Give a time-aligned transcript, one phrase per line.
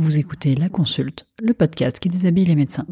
[0.00, 2.86] Vous écoutez La Consulte, le podcast qui déshabille les médecins.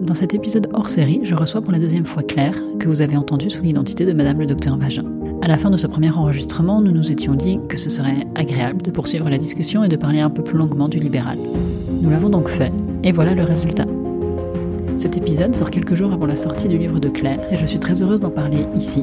[0.00, 3.18] Dans cet épisode hors série, je reçois pour la deuxième fois Claire, que vous avez
[3.18, 5.04] entendue sous l'identité de Madame le Docteur Vagin.
[5.42, 8.80] À la fin de ce premier enregistrement, nous nous étions dit que ce serait agréable
[8.80, 11.36] de poursuivre la discussion et de parler un peu plus longuement du libéral.
[12.00, 12.72] Nous l'avons donc fait,
[13.02, 13.84] et voilà le résultat.
[14.96, 17.80] Cet épisode sort quelques jours avant la sortie du livre de Claire et je suis
[17.80, 19.02] très heureuse d'en parler ici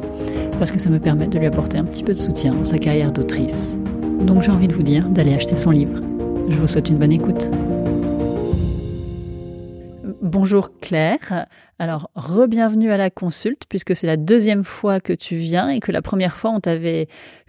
[0.58, 2.78] parce que ça me permet de lui apporter un petit peu de soutien dans sa
[2.78, 3.76] carrière d'autrice.
[4.20, 6.00] Donc j'ai envie de vous dire d'aller acheter son livre.
[6.48, 7.50] Je vous souhaite une bonne écoute.
[10.22, 11.46] Bonjour Claire.
[11.78, 15.92] Alors, re-bienvenue à la consulte puisque c'est la deuxième fois que tu viens et que
[15.92, 17.06] la première fois on t'avait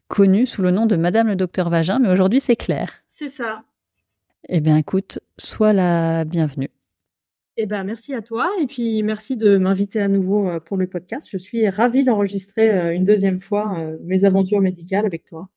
[0.09, 2.91] connue sous le nom de Madame le Docteur Vagin, mais aujourd'hui c'est Claire.
[3.07, 3.63] C'est ça.
[4.49, 6.69] Eh bien écoute, sois la bienvenue.
[7.55, 10.87] Eh ben, merci à toi et puis merci de m'inviter à nouveau euh, pour le
[10.87, 11.27] podcast.
[11.31, 15.49] Je suis ravie d'enregistrer euh, une deuxième fois euh, mes aventures médicales avec toi.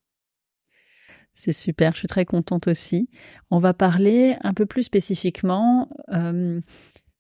[1.32, 3.08] C'est super, je suis très contente aussi.
[3.50, 5.90] On va parler un peu plus spécifiquement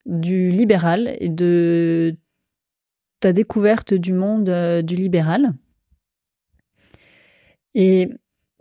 [0.06, 2.16] du libéral et de
[3.20, 4.48] ta découverte du monde
[4.82, 5.52] du libéral.
[7.74, 8.08] Et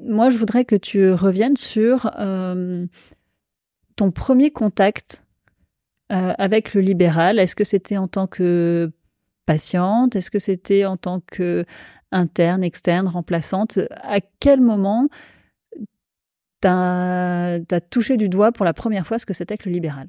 [0.03, 2.11] moi, je voudrais que tu reviennes sur
[3.95, 5.24] ton premier contact
[6.09, 8.91] avec le libéral Est-ce que c'était en tant que
[9.45, 10.15] patiente?
[10.15, 11.65] Est-ce que c'était en tant que
[12.11, 13.79] interne, externe, remplaçante?
[14.01, 15.09] À quel moment
[16.61, 20.07] tu as, touché du doigt pour la première fois ce que c'était que le libéral?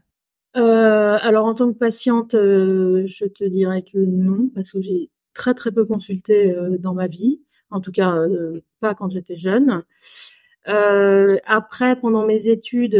[0.56, 5.11] Euh, Alors en tant que patiente, euh, je te dirais que non, parce que j'ai
[5.34, 8.14] très très peu consulté dans ma vie, en tout cas
[8.80, 9.83] pas quand j'étais jeune.
[10.64, 12.97] après, pendant mes études,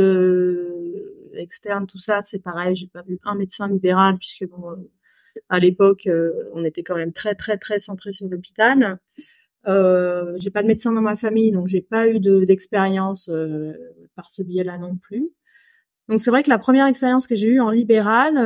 [1.39, 2.75] externe, tout ça, c'est pareil.
[2.75, 4.77] J'ai pas vu un médecin libéral puisque bon, euh,
[5.49, 8.99] à l'époque, euh, on était quand même très très très centré sur l'hôpital.
[9.67, 13.73] Euh, j'ai pas de médecin dans ma famille, donc j'ai pas eu d'expérience euh,
[14.15, 15.31] par ce biais-là non plus.
[16.09, 18.37] Donc c'est vrai que la première expérience que j'ai eue en libéral,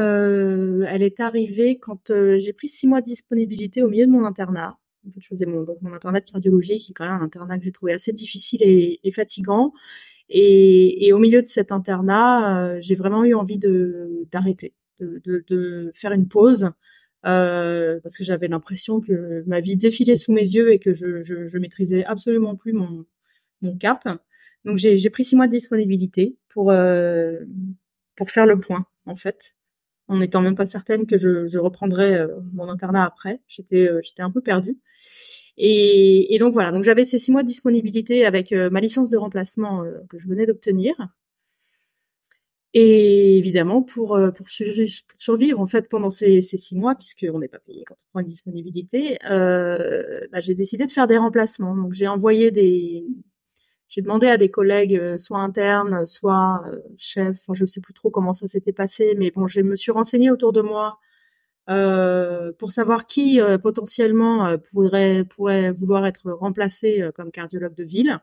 [0.89, 4.80] elle est arrivée quand j'ai pris six mois de disponibilité au milieu de mon internat.
[5.19, 7.73] Je faisais mon, mon internat de cardiologie, qui est quand même un internat que j'ai
[7.73, 9.73] trouvé assez difficile et, et fatigant.
[10.29, 15.21] Et, et, au milieu de cet internat, euh, j'ai vraiment eu envie de d'arrêter, de,
[15.25, 16.71] de, de, faire une pause,
[17.27, 21.23] euh, parce que j'avais l'impression que ma vie défilait sous mes yeux et que je,
[21.23, 23.05] je, je maîtrisais absolument plus mon,
[23.63, 24.07] mon cap.
[24.65, 27.41] Donc j'ai pris six mois de disponibilité pour euh,
[28.17, 29.55] pour faire le point en fait,
[30.11, 33.41] en n'étant même pas certaine que je, reprendrais euh, mon internat après.
[33.47, 34.77] J'étais euh, un peu perdue.
[35.57, 39.17] Et, donc voilà, donc j'avais ces six mois de disponibilité avec euh, ma licence de
[39.17, 40.95] remplacement que je venais d'obtenir.
[42.73, 44.19] Et évidemment, pour,
[45.19, 48.21] survivre en fait pendant ces, ces six mois, puisqu'on n'est pas payé quand on prend
[48.21, 51.77] une disponibilité, bah, j'ai décidé de faire des remplacements.
[51.77, 53.05] Donc j'ai envoyé des,
[53.91, 56.65] j'ai demandé à des collègues, soit internes, soit
[56.97, 59.77] chefs, enfin, je ne sais plus trop comment ça s'était passé, mais bon, je me
[59.77, 60.99] suis renseignée autour de moi
[61.71, 67.85] euh, pour savoir qui euh, potentiellement euh, pourrait, pourrait vouloir être remplacé comme cardiologue de
[67.85, 68.19] ville.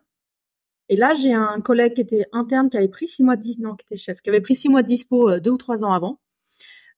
[0.90, 3.76] Et là, j'ai un collègue qui était interne, qui avait pris six mois de non,
[3.76, 6.20] qui était chef, qui avait pris six mois de dispo deux ou trois ans avant,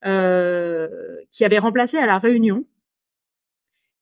[0.04, 2.66] qui avait remplacé à la Réunion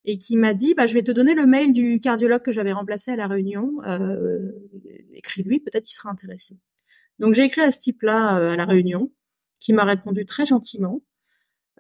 [0.08, 2.72] et qui m'a dit, bah, je vais te donner le mail du cardiologue que j'avais
[2.72, 3.74] remplacé à la Réunion.
[5.14, 6.58] Écris-lui, peut-être qu'il sera intéressé.
[7.20, 9.12] Donc j'ai écrit à ce type-là à la Réunion,
[9.60, 11.02] qui m'a répondu très gentiment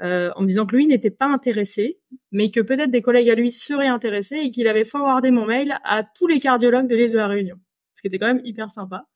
[0.01, 1.99] euh, en me disant que lui n'était pas intéressé,
[2.31, 5.75] mais que peut-être des collègues à lui seraient intéressés et qu'il avait forwardé mon mail
[5.83, 7.57] à tous les cardiologues de l'île de la Réunion,
[7.93, 9.07] ce qui était quand même hyper sympa.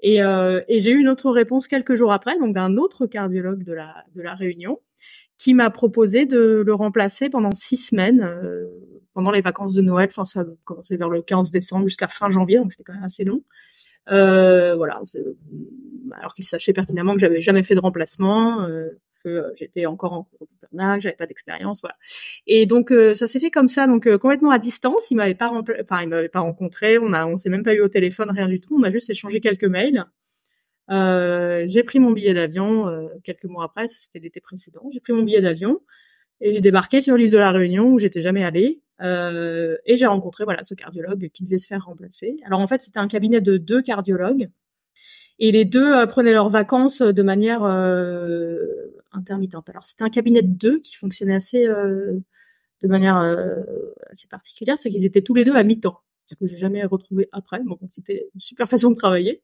[0.00, 3.64] Et, euh, et j'ai eu une autre réponse quelques jours après, donc d'un autre cardiologue
[3.64, 4.80] de la, de la Réunion,
[5.38, 8.66] qui m'a proposé de le remplacer pendant six semaines, euh,
[9.14, 12.30] pendant les vacances de Noël, enfin ça a commencé vers le 15 décembre jusqu'à fin
[12.30, 13.42] janvier, donc c'était quand même assez long.
[14.10, 15.00] Euh, voilà,
[16.12, 18.90] alors qu'il sachait pertinemment que j'avais jamais fait de remplacement, euh,
[19.24, 21.96] que euh, j'étais encore en cours d'internat, j'avais pas d'expérience, voilà.
[22.46, 25.10] Et donc euh, ça s'est fait comme ça, donc euh, complètement à distance.
[25.10, 27.80] Il m'avait pas, enfin il m'avait pas rencontré, on a, on s'est même pas eu
[27.80, 28.76] au téléphone, rien du tout.
[28.78, 30.04] On a juste échangé quelques mails.
[30.88, 34.88] J'ai pris mon billet d'avion quelques mois après, c'était l'été précédent.
[34.92, 35.80] J'ai pris mon billet d'avion
[36.40, 38.80] et j'ai débarqué sur l'île de la Réunion où j'étais jamais allée.
[39.00, 42.36] Euh, et j'ai rencontré voilà ce cardiologue qui devait se faire remplacer.
[42.46, 44.50] Alors en fait c'était un cabinet de deux cardiologues
[45.40, 47.64] et les deux prenaient leurs vacances de manière
[49.14, 49.68] intermittente.
[49.68, 52.18] Alors c'était un cabinet de deux qui fonctionnait assez euh,
[52.82, 53.62] de manière euh,
[54.10, 57.28] assez particulière, c'est qu'ils étaient tous les deux à mi-temps, ce que j'ai jamais retrouvé
[57.32, 57.60] après.
[57.64, 59.42] Bon, c'était une super façon de travailler.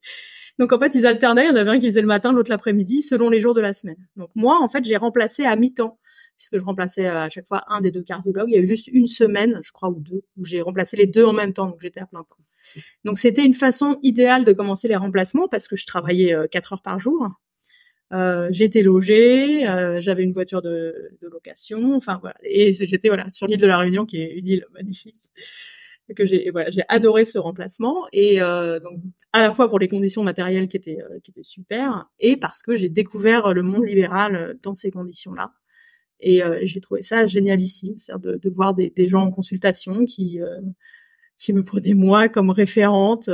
[0.58, 1.44] Donc en fait, ils alternaient.
[1.44, 3.60] Il y en avait un qui faisait le matin, l'autre l'après-midi, selon les jours de
[3.60, 4.08] la semaine.
[4.16, 5.98] Donc moi, en fait, j'ai remplacé à mi-temps,
[6.36, 8.48] puisque je remplaçais à chaque fois un des deux cardiologues.
[8.48, 11.06] Il y a eu juste une semaine, je crois, ou deux, où j'ai remplacé les
[11.06, 12.36] deux en même temps, donc j'étais à plein temps.
[13.04, 16.74] Donc c'était une façon idéale de commencer les remplacements parce que je travaillais euh, quatre
[16.74, 17.28] heures par jour.
[18.12, 23.30] Euh, j'étais logée, euh, j'avais une voiture de, de, location, enfin voilà, et j'étais voilà
[23.30, 25.28] sur l'île de la Réunion qui est une île magnifique
[26.14, 29.00] que j'ai voilà j'ai adoré ce remplacement et euh, donc
[29.32, 32.62] à la fois pour les conditions matérielles qui étaient euh, qui étaient super et parce
[32.62, 35.52] que j'ai découvert le monde libéral dans ces conditions là
[36.20, 40.04] et euh, j'ai trouvé ça génial ici de, de voir des, des, gens en consultation
[40.04, 40.40] qui
[41.36, 43.30] qui me prenaient moi comme référente,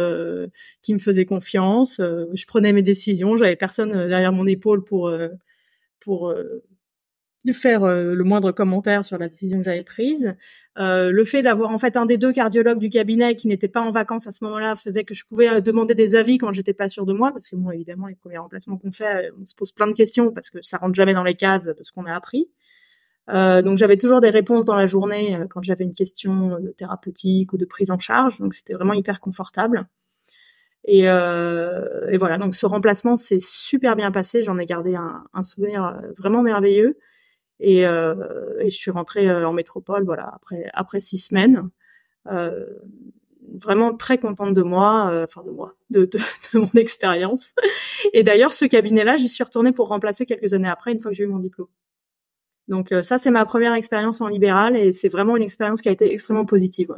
[0.83, 1.97] qui me faisaient confiance.
[1.99, 5.11] je prenais mes décisions, j'avais personne derrière mon épaule pour
[5.99, 6.33] pour
[7.47, 10.35] de faire euh, le moindre commentaire sur la décision que j'avais prise.
[10.79, 13.81] Euh, le fait d'avoir en fait un des deux cardiologues du cabinet qui n'était pas
[13.81, 16.75] en vacances à ce moment-là faisait que je pouvais euh, demander des avis quand j'étais
[16.75, 19.55] pas sûre de moi, parce que moi évidemment les premiers remplacements qu'on fait, on se
[19.55, 22.05] pose plein de questions parce que ça rentre jamais dans les cases de ce qu'on
[22.05, 22.49] a appris.
[23.29, 27.65] donc j'avais toujours des réponses dans la journée quand j'avais une question thérapeutique ou de
[27.65, 29.87] prise en charge, donc c'était vraiment hyper confortable.
[30.89, 34.43] Et, voilà, donc ce remplacement s'est super bien passé.
[34.43, 36.97] J'en ai gardé un souvenir vraiment merveilleux.
[37.61, 38.15] Et, euh,
[38.61, 41.69] et je suis rentrée euh, en métropole, voilà, après après six semaines.
[42.31, 42.67] Euh,
[43.55, 46.09] vraiment très contente de moi, enfin de moi, de,
[46.55, 47.53] mon expérience.
[48.13, 51.17] Et d'ailleurs, ce cabinet-là, j'y suis retournée pour remplacer quelques années après, une fois que
[51.17, 51.69] j'ai eu mon diplôme.
[52.69, 55.93] Donc ça, c'est ma première expérience en libéral et c'est vraiment une expérience qui a
[55.93, 56.93] été extrêmement positive.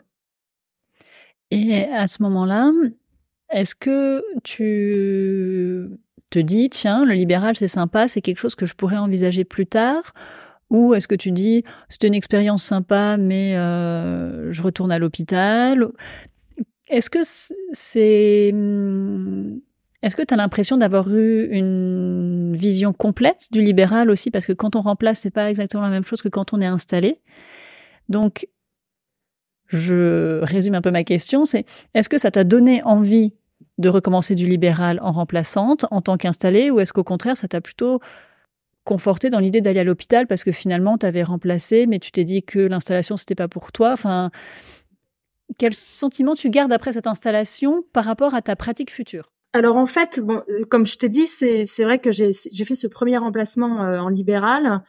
[1.50, 2.72] Et à ce moment-là,
[3.50, 5.88] est-ce que tu
[6.30, 9.66] te dis, tiens, le libéral, c'est sympa, c'est quelque chose que je pourrais envisager plus
[9.66, 10.12] tard?
[10.70, 15.88] Ou est-ce que tu dis c'était une expérience sympa, mais euh, je retourne à l'hôpital?
[16.88, 17.20] Est-ce que
[17.72, 19.58] c'est hmm,
[20.02, 24.30] est-ce que tu as l'impression d'avoir eu une vision complète du libéral aussi?
[24.30, 26.66] Parce que quand on remplace, c'est pas exactement la même chose que quand on est
[26.66, 27.20] installé.
[28.08, 28.48] Donc,
[29.66, 31.64] je résume un peu ma question, c'est
[31.94, 33.34] est-ce que ça t'a donné envie
[33.78, 37.60] de recommencer du libéral en remplaçante en tant qu'installé ou est-ce qu'au contraire, ça t'a
[37.60, 38.00] plutôt
[38.88, 42.24] conforté dans l'idée d'aller à l'hôpital parce que finalement tu avais remplacé, mais tu t'es
[42.24, 43.92] dit que l'installation c'était pas pour toi.
[43.92, 44.30] Enfin,
[45.58, 49.30] quel sentiment tu gardes après cette installation par rapport à ta pratique future?
[49.52, 53.18] Alors en fait, bon, comme je t'ai dit, c'est vrai que j'ai fait ce premier
[53.18, 54.82] remplacement euh, en libéral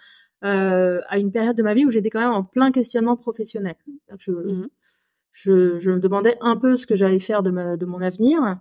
[0.46, 3.75] euh, à une période de ma vie où j'étais quand même en plein questionnement professionnel.
[4.18, 4.69] Je, mmh
[5.31, 8.60] je, je, me demandais un peu ce que j'allais faire de, ma, de mon avenir.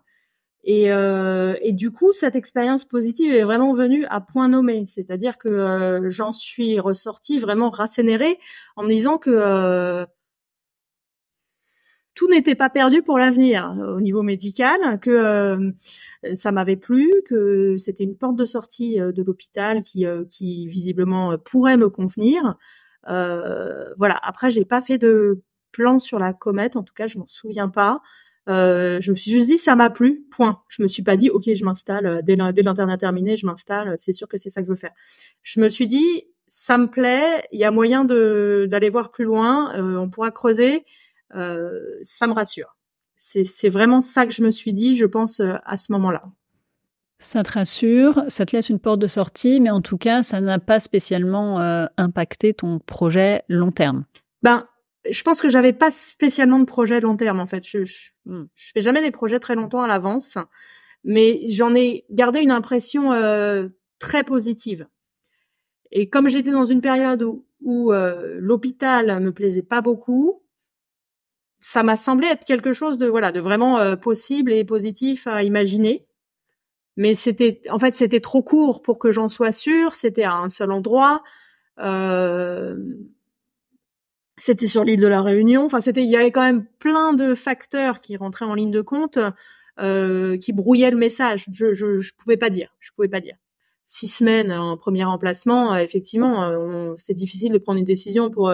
[0.65, 5.39] Et, euh, et, du coup, cette expérience positive est vraiment venue à point nommé, c'est-à-dire
[5.39, 8.39] que euh, j'en suis ressortie vraiment rassénérée
[8.77, 10.05] en me disant que euh,
[12.19, 15.71] tout n'était pas perdu pour l'avenir euh, au niveau médical, que euh,
[16.35, 21.39] ça m'avait plu, que c'était une porte de sortie euh, de l'hôpital qui, qui visiblement
[21.39, 22.57] pourrait me convenir.
[23.07, 24.19] voilà.
[24.23, 27.69] Après, j'ai pas fait de plan sur la comète, en tout cas, je m'en souviens
[27.69, 28.01] pas.
[28.49, 30.63] Euh, je me suis juste dit ça m'a plu, point.
[30.69, 34.13] Je me suis pas dit ok je m'installe euh, dès l'internat terminé, je m'installe, c'est
[34.13, 34.93] sûr que c'est ça que je veux faire.
[35.43, 39.25] Je me suis dit ça me plaît, il y a moyen de d'aller voir plus
[39.25, 40.85] loin, euh, on pourra creuser,
[41.35, 42.75] euh, ça me rassure.
[43.19, 46.23] C'est vraiment ça que je me suis dit, je pense à ce moment-là.
[47.19, 50.41] Ça te rassure, ça te laisse une porte de sortie, mais en tout cas, ça
[50.41, 51.59] n'a pas spécialement
[51.97, 54.05] impacté ton projet long terme.
[54.45, 54.69] Ben,
[55.09, 57.67] je pense que j'avais pas spécialement de projet long terme en fait.
[57.67, 58.45] Je, je, hmm.
[58.55, 60.39] je fais jamais des projets très longtemps à l'avance,
[61.05, 64.87] mais j'en ai gardé une impression euh, très positive.
[65.91, 70.43] Et comme j'étais dans une période où, où euh, l'hôpital me plaisait pas beaucoup,
[71.61, 75.43] ça m'a semblé être quelque chose de voilà de vraiment euh, possible et positif à
[75.43, 76.07] imaginer.
[76.97, 79.95] Mais c'était en fait c'était trop court pour que j'en sois sûre.
[79.95, 81.23] C'était à un seul endroit.
[81.79, 82.77] Euh,
[84.39, 85.65] c'était sur l'île de la Réunion.
[85.65, 88.81] Enfin, c'était, il y avait quand même plein de facteurs qui rentraient en ligne de
[88.81, 89.19] compte,
[89.81, 91.47] euh, qui brouillaient le message.
[91.53, 92.75] Je, je, je pouvais pas dire.
[92.81, 93.37] Je pouvais pas dire.
[93.85, 98.53] Six semaines en premier emplacement, euh, effectivement, euh, c'est difficile de prendre une décision pour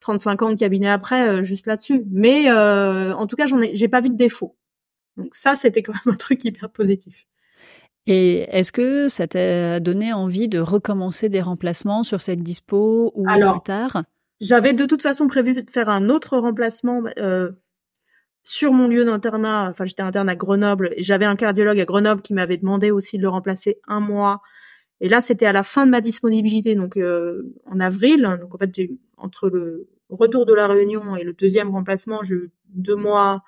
[0.00, 2.04] 35 ans de cabinet après, juste là-dessus.
[2.10, 4.56] Mais en tout cas, j'en ai, j'ai pas vu de défaut.
[5.16, 7.26] Donc ça, c'était quand même un truc hyper positif.
[8.06, 13.24] Et est-ce que ça t'a donné envie de recommencer des remplacements sur cette dispo ou
[13.24, 14.02] plus tard?
[14.42, 17.52] J'avais de toute façon prévu de faire un autre remplacement euh,
[18.42, 19.68] sur mon lieu d'internat.
[19.70, 23.18] Enfin, j'étais interne à Grenoble et j'avais un cardiologue à Grenoble qui m'avait demandé aussi
[23.18, 24.42] de le remplacer un mois.
[25.00, 28.22] Et là, c'était à la fin de ma disponibilité, donc euh, en avril.
[28.40, 28.72] Donc en fait,
[29.16, 33.44] entre le retour de la Réunion et le deuxième remplacement, j'ai eu deux mois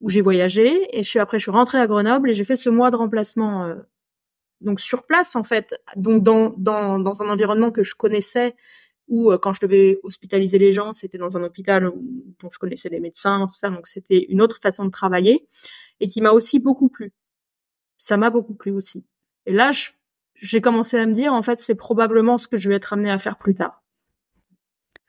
[0.00, 0.98] où j'ai voyagé.
[0.98, 2.96] Et je suis après, je suis rentrée à Grenoble et j'ai fait ce mois de
[2.96, 3.64] remplacement.
[3.64, 3.74] Euh,
[4.62, 8.56] donc sur place en fait, donc dans, dans, dans un environnement que je connaissais
[9.08, 11.92] ou quand je devais hospitaliser les gens, c'était dans un hôpital
[12.40, 15.46] dont je connaissais les médecins, tout ça, donc c'était une autre façon de travailler
[16.00, 17.12] et qui m'a aussi beaucoup plu.
[17.98, 19.04] Ça m'a beaucoup plu aussi.
[19.46, 19.70] Et là,
[20.34, 23.10] j'ai commencé à me dire, en fait, c'est probablement ce que je vais être amenée
[23.10, 23.82] à faire plus tard.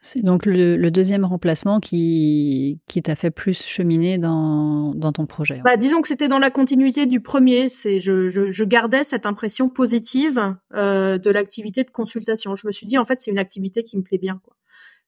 [0.08, 5.62] C'est donc le, deuxième remplacement qui, qui t'a fait plus cheminer dans, dans ton projet.
[5.66, 7.68] Bah, disons que c'était dans la continuité du premier.
[7.68, 12.56] C'est je, je, gardais cette impression positive euh, de l'activité de consultation.
[12.56, 14.40] Je me suis dit en fait c'est une activité qui me plaît bien.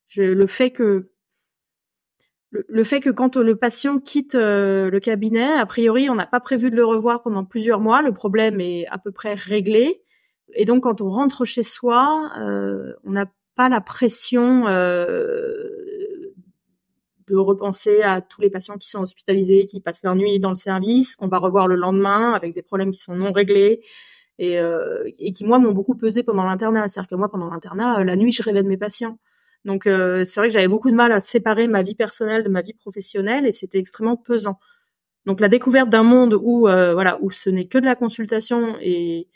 [0.08, 1.12] Je, le fait que
[2.52, 6.42] le, fait que quand le patient quitte euh, le cabinet, a priori on n'a pas
[6.42, 8.02] prévu de le revoir pendant plusieurs mois.
[8.02, 10.02] Le problème est à peu près réglé.
[10.56, 13.28] Et donc quand on rentre chez soi, euh, on a
[13.60, 15.68] pas la pression euh,
[17.28, 20.56] de repenser à tous les patients qui sont hospitalisés, qui passent leur nuit dans le
[20.56, 23.82] service, qu'on va revoir le lendemain avec des problèmes qui sont non réglés
[24.38, 26.88] et, euh, qui moi m'ont beaucoup pesé pendant l'internat.
[26.88, 29.20] C'est-à-dire que moi pendant l'internat, euh, la nuit je rêvais de mes patients.
[29.66, 32.62] Donc c'est vrai que j'avais beaucoup de mal à séparer ma vie personnelle de ma
[32.62, 34.58] vie professionnelle et c'était extrêmement pesant.
[35.26, 39.28] Donc la découverte d'un monde où voilà où ce n'est que de la consultation et,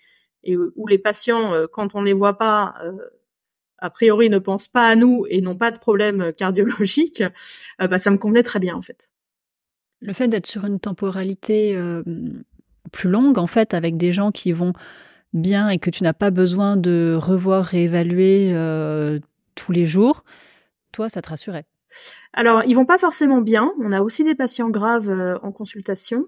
[0.45, 2.73] et où les patients quand on les voit pas
[3.83, 7.21] a priori ne pensent pas à nous et n'ont pas de problème cardiologique,
[7.81, 9.09] euh, bah, ça me convenait très bien en fait.
[9.99, 12.01] Le fait d'être sur une temporalité euh,
[12.91, 14.73] plus longue, en fait, avec des gens qui vont
[15.33, 19.19] bien et que tu n'as pas besoin de revoir, réévaluer euh,
[19.55, 20.23] tous les jours,
[20.91, 21.65] toi, ça te rassurait?
[22.31, 23.71] Alors, ils vont pas forcément bien.
[23.79, 25.09] On a aussi des patients graves
[25.41, 26.25] en consultation.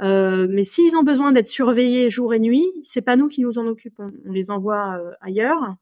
[0.00, 3.66] mais s'ils ont besoin d'être surveillés jour et nuit, c'est pas nous qui nous en
[3.66, 4.12] occupons.
[4.26, 5.76] On les envoie ailleurs.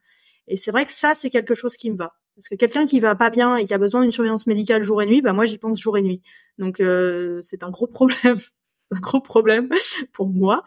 [0.49, 2.15] Et c'est vrai que ça, c'est quelque chose qui me va.
[2.39, 5.03] Parce que quelqu'un qui va pas bien et qui a besoin d'une surveillance médicale jour
[5.03, 6.23] et nuit, bah moi j'y pense jour et nuit.
[6.57, 8.37] Donc euh, c'est un gros problème,
[8.93, 9.69] un gros problème
[10.13, 10.63] pour moi,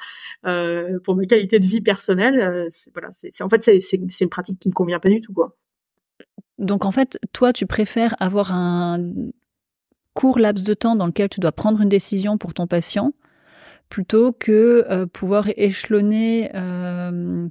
[0.45, 2.41] euh, pour mes qualités de vie personnelle.
[2.41, 5.55] Euh, voilà, c'est en fait c'est une pratique qui me convient pas du tout quoi.
[6.57, 8.99] Donc en fait, toi tu préfères avoir un
[10.13, 13.13] court laps de temps dans lequel tu dois prendre une décision pour ton patient
[13.91, 16.49] plutôt que euh, pouvoir échelonner.
[16.55, 17.47] Euh,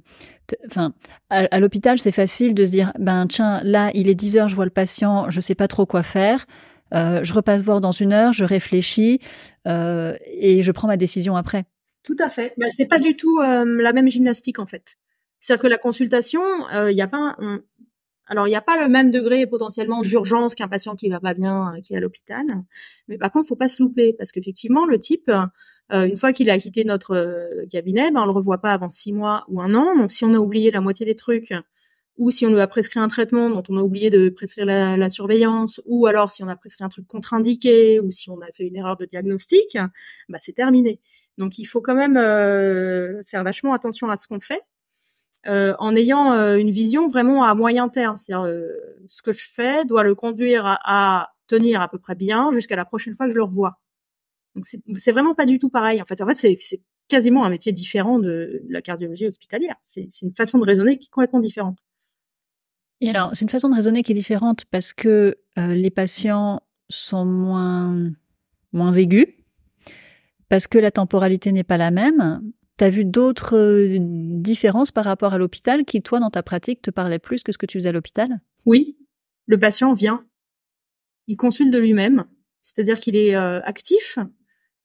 [0.65, 0.93] enfin,
[1.29, 4.55] à, l'hôpital, c'est facile de se dire, ben tiens, là, il est 10 heures, je
[4.55, 6.45] vois le patient, je sais pas trop quoi faire.
[6.93, 9.19] Euh, je repasse voir dans une heure, je réfléchis
[9.65, 11.63] et je prends ma décision après.
[12.03, 12.53] Tout à fait.
[12.57, 14.97] Ben, c'est pas du tout la même gymnastique en fait.
[15.39, 16.41] C'est-à-dire que la consultation,
[16.89, 17.37] il n'y a pas,
[18.31, 21.33] alors, il n'y a pas le même degré potentiellement d'urgence qu'un patient qui va pas
[21.33, 22.45] bien, qui est à l'hôpital.
[23.09, 25.29] Mais par contre, faut pas se louper parce qu'effectivement, le type,
[25.91, 28.89] euh, une fois qu'il a quitté notre euh, cabinet, ben, on le revoit pas avant
[28.89, 29.95] six mois ou un an.
[29.95, 31.53] Donc si on a oublié la moitié des trucs,
[32.17, 35.09] ou si on lui a prescrit un traitement dont on a oublié de prescrire la,
[35.09, 38.65] surveillance, ou alors si on a prescrit un truc contre-indiqué, ou si on a fait
[38.67, 39.77] une erreur de diagnostic,
[40.29, 40.99] bah c'est terminé.
[41.37, 44.61] Donc il faut quand même euh, faire vachement attention à ce qu'on fait,
[45.45, 48.17] en ayant une vision vraiment à moyen terme.
[48.17, 48.47] C'est-à-dire
[49.07, 52.85] ce que je fais doit le conduire à tenir à peu près bien jusqu'à la
[52.85, 53.81] prochaine fois que je le revois.
[54.55, 56.01] Donc c'est vraiment pas du tout pareil.
[56.01, 59.75] En fait, en fait, c'est quasiment un métier différent de la cardiologie hospitalière.
[59.83, 61.77] C'est une façon de raisonner qui est complètement différente.
[63.01, 66.61] Et alors, c'est une façon de raisonner qui est différente parce que euh, les patients
[66.89, 68.11] sont moins
[68.73, 69.27] moins aigus,
[70.47, 72.41] parce que la temporalité n'est pas la même.
[72.77, 76.81] Tu as vu d'autres euh, différences par rapport à l'hôpital qui, toi, dans ta pratique,
[76.81, 78.39] te parlaient plus que ce que tu faisais à l'hôpital?
[78.65, 78.97] Oui,
[79.45, 80.25] le patient vient,
[81.27, 82.25] il consulte de lui-même,
[82.61, 84.19] c'est-à-dire qu'il est, euh, actif,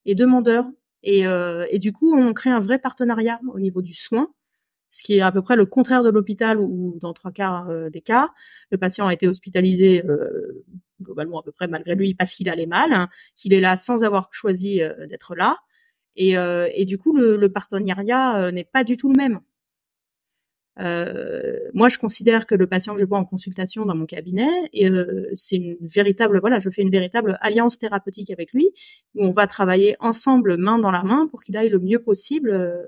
[0.07, 0.65] et demandeurs.
[1.03, 4.33] Et, euh, et du coup, on crée un vrai partenariat au niveau du soin,
[4.91, 7.91] ce qui est à peu près le contraire de l'hôpital où, dans trois quarts euh,
[7.91, 8.31] des cas,
[8.71, 10.65] le patient a été hospitalisé euh,
[11.03, 14.31] globalement à peu près malgré lui parce qu'il allait mal, qu'il est là sans avoir
[14.33, 15.59] choisi d'être là.
[16.19, 19.41] Et, du coup, le partenariat n'est pas du tout le même.
[20.79, 24.71] Euh, moi, je considère que le patient que je vois en consultation dans mon cabinet,
[24.85, 28.71] euh, c'est une véritable, voilà, je fais une véritable alliance thérapeutique avec lui,
[29.15, 32.51] où on va travailler ensemble, main dans la main, pour qu'il aille le mieux possible
[32.51, 32.83] euh,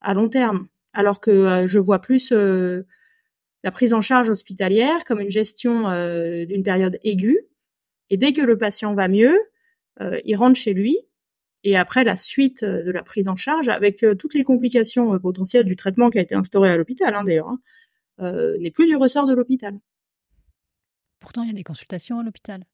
[0.00, 0.68] à long terme.
[0.92, 5.88] Alors que je vois plus la prise en charge hospitalière comme une gestion
[6.46, 7.40] d'une période aiguë,
[8.10, 9.36] et dès que le patient va mieux,
[10.24, 10.96] il rentre chez lui,
[11.64, 15.14] et après la suite euh, de la prise en charge avec euh, toutes les complications
[15.14, 17.58] euh, potentielles du traitement qui a été instauré à l'hôpital hein, d'ailleurs hein,
[18.60, 19.78] n'est plus du ressort de l'hôpital.
[21.18, 22.64] Pourtant, il y a des consultations à l'hôpital.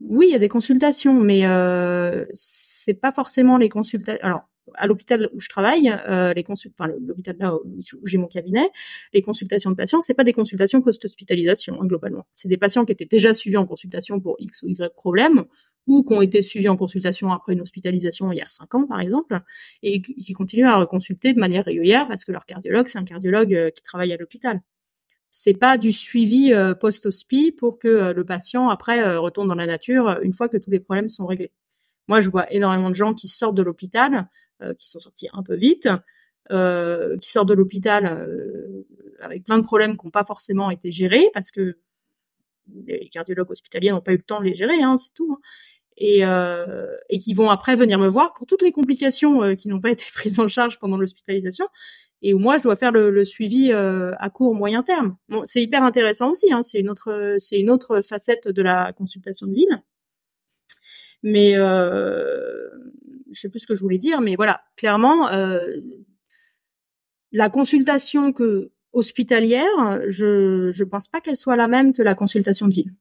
[0.00, 4.24] Oui, il y a des consultations, mais euh, c'est pas forcément les consultations.
[4.24, 8.68] Alors, à l'hôpital où je travaille, euh, les enfin l'hôpital là où j'ai mon cabinet,
[9.12, 12.26] les consultations de patients, c'est pas des consultations post-hospitalisation hein, globalement.
[12.34, 15.44] C'est des patients qui étaient déjà suivis en consultation pour X ou Y problème,
[15.86, 18.86] ou qui ont été suivis en consultation après une hospitalisation il y a cinq ans
[18.86, 19.40] par exemple,
[19.82, 23.54] et qui continuent à reconsulter de manière régulière parce que leur cardiologue c'est un cardiologue
[23.54, 24.60] euh, qui travaille à l'hôpital.
[25.30, 30.32] c'est pas du suivi post-hospi pour que le patient après retourne dans la nature une
[30.32, 31.52] fois que tous les problèmes sont réglés.
[32.08, 34.28] Moi, je vois énormément de gens qui sortent de l'hôpital,
[34.76, 35.88] qui sont sortis un peu vite,
[36.50, 38.28] qui sortent de l'hôpital
[39.22, 41.78] avec plein de problèmes qui n'ont pas forcément été gérés parce que
[42.86, 45.32] les cardiologues hospitaliers n'ont pas eu le temps de les gérer, hein, c'est tout.
[45.32, 45.40] Hein.
[46.04, 49.68] Et, euh, et qui vont après venir me voir pour toutes les complications euh, qui
[49.68, 51.66] n'ont pas été prises en charge pendant l'hospitalisation
[52.22, 55.16] et où moi je dois faire le, le suivi euh, à court moyen terme.
[55.28, 58.92] Bon, c'est hyper intéressant aussi, hein, c'est une autre c'est une autre facette de la
[58.92, 59.82] consultation de ville.
[61.22, 62.68] Mais euh,
[63.30, 65.60] je sais plus ce que je voulais dire, mais voilà, clairement euh,
[67.32, 72.68] la consultation que hospitalière, je je pense pas qu'elle soit la même que la consultation
[72.68, 72.92] de ville.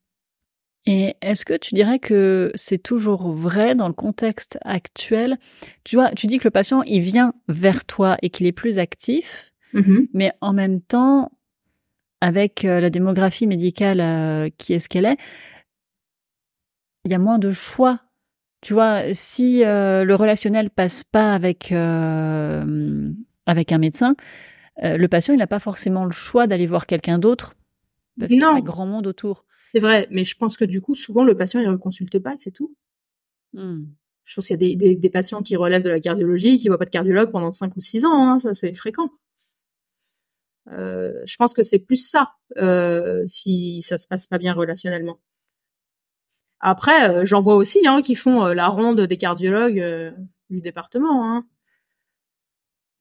[0.85, 5.37] Et est-ce que tu dirais que c'est toujours vrai dans le contexte actuel?
[5.83, 8.79] Tu vois, tu dis que le patient il vient vers toi et qu'il est plus
[8.79, 10.07] actif, mm-hmm.
[10.13, 11.31] mais en même temps,
[12.19, 15.17] avec euh, la démographie médicale euh, qui est ce qu'elle est,
[17.05, 17.99] il y a moins de choix.
[18.61, 21.71] Tu vois, si euh, le relationnel passe pas avec
[23.47, 24.15] avec un médecin,
[24.81, 27.55] le patient il n'a pas forcément le choix d'aller voir quelqu'un d'autre
[28.19, 29.45] parce qu'il y a grand monde autour.
[29.59, 32.35] C'est vrai, mais je pense que du coup, souvent, le patient, il ne reconsulte pas,
[32.37, 32.75] c'est tout.
[33.53, 33.85] Hmm.
[34.23, 36.77] Je pense qu'il y a des, des, patients qui relèvent de la cardiologie, qui voient
[36.77, 39.09] pas de cardiologue pendant 5 ou 6 ans, hein, ça c'est fréquent.
[40.69, 45.19] Euh, je pense que c'est plus ça, euh, si ça se passe pas bien relationnellement.
[46.59, 50.13] Après, euh, j'en vois aussi hein, qui font la ronde des cardiologues
[50.49, 51.29] du département.
[51.29, 51.45] Hein.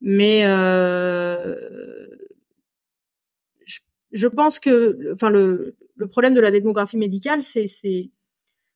[0.01, 0.43] Mais
[4.11, 5.75] je pense que, enfin, le,
[6.09, 7.67] problème de la démographie médicale, c'est,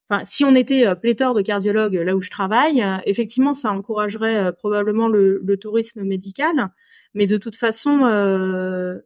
[0.10, 3.72] enfin, si on était euh, pléthore de cardiologues là où je travaille, euh, effectivement, ça
[3.72, 6.70] encouragerait euh, probablement le, le, tourisme médical.
[7.14, 9.00] Mais de toute façon, euh,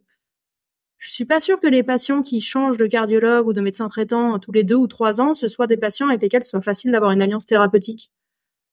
[0.98, 4.38] je suis pas sûre que les patients qui changent de cardiologue ou de médecin traitant
[4.38, 6.92] tous les deux ou trois ans, ce soient des patients avec lesquels ce soit facile
[6.92, 8.10] d'avoir une alliance thérapeutique.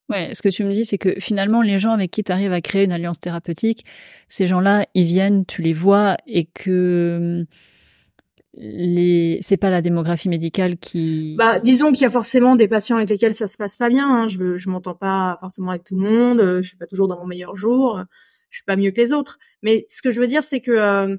[0.09, 2.53] Ouais, ce que tu me dis, c'est que finalement, les gens avec qui tu arrives
[2.53, 3.85] à créer une alliance thérapeutique,
[4.29, 7.46] ces gens-là, ils viennent, tu les vois, et que hum,
[8.53, 11.35] les, c'est pas la démographie médicale qui.
[11.37, 14.09] Bah, disons qu'il y a forcément des patients avec lesquels ça se passe pas bien.
[14.09, 14.27] Hein.
[14.27, 16.39] Je, je m'entends pas forcément avec tout le monde.
[16.39, 18.01] Euh, je suis pas toujours dans mon meilleur jour.
[18.50, 19.37] Je suis pas mieux que les autres.
[19.61, 21.17] Mais ce que je veux dire, c'est que euh,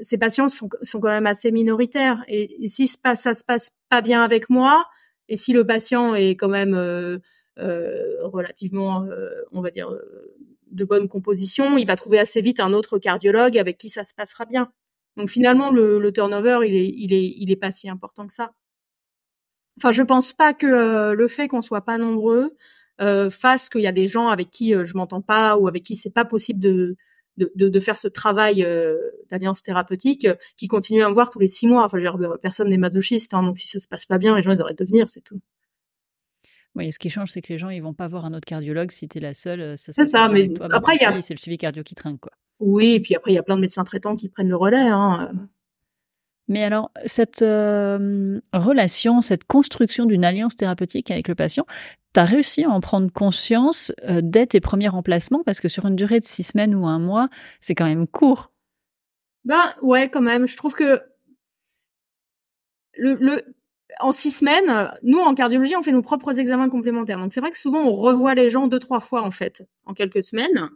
[0.00, 2.24] ces patients sont, sont quand même assez minoritaires.
[2.28, 4.84] Et, si ça se passe pas bien avec moi,
[5.28, 7.18] et si le patient est quand même euh, euh,
[7.58, 10.34] relativement, euh, on va dire, euh,
[10.70, 14.14] de bonne composition, il va trouver assez vite un autre cardiologue avec qui ça se
[14.14, 14.70] passera bien.
[15.16, 18.52] Donc finalement, le, turnover, il est, il est, il est pas si important que ça.
[19.78, 22.56] Enfin, je pense pas que le fait qu'on soit pas nombreux
[23.00, 25.94] euh, fasse qu'il y a des gens avec qui je m'entends pas ou avec qui
[25.94, 26.96] c'est pas possible de,
[27.36, 28.66] de, faire ce travail
[29.30, 31.84] d'alliance thérapeutique qui continue à me voir tous les six mois.
[31.84, 31.98] Enfin,
[32.42, 34.78] personne n'est masochiste, hein, donc si ça se passe pas bien, les gens ils arrêtent
[34.78, 35.40] de venir, c'est tout.
[36.78, 38.92] Oui, ce qui change, c'est que les gens, ils vont pas voir un autre cardiologue
[38.92, 39.60] si tu es la seule.
[39.60, 41.20] Euh, c'est ça, mais après, il y a.
[41.20, 42.32] C'est le suivi cardio qui trinque, quoi.
[42.60, 44.86] Oui, et puis après, il y a plein de médecins traitants qui prennent le relais.
[44.88, 45.32] Hein.
[46.46, 51.66] Mais alors, cette euh, relation, cette construction d'une alliance thérapeutique avec le patient,
[52.14, 55.42] tu as réussi à en prendre conscience euh, dès tes premiers remplacements?
[55.44, 57.28] Parce que sur une durée de six semaines ou un mois,
[57.60, 58.52] c'est quand même court.
[59.44, 60.46] Ben ouais, quand même.
[60.46, 61.02] Je trouve que
[62.96, 63.42] le, le
[64.00, 67.18] en six semaines, nous en cardiologie, on fait nos propres examens complémentaires.
[67.18, 69.94] Donc c'est vrai que souvent on revoit les gens deux trois fois en fait en
[69.94, 70.70] quelques semaines.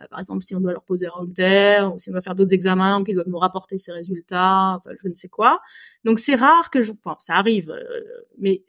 [0.00, 2.34] Euh, par exemple, si on doit leur poser un holter, ou si on doit faire
[2.34, 5.60] d'autres examens, ou qu'ils doivent nous rapporter ces résultats, enfin je ne sais quoi.
[6.04, 7.82] Donc c'est rare que je, pense, ça arrive, euh,
[8.38, 8.62] mais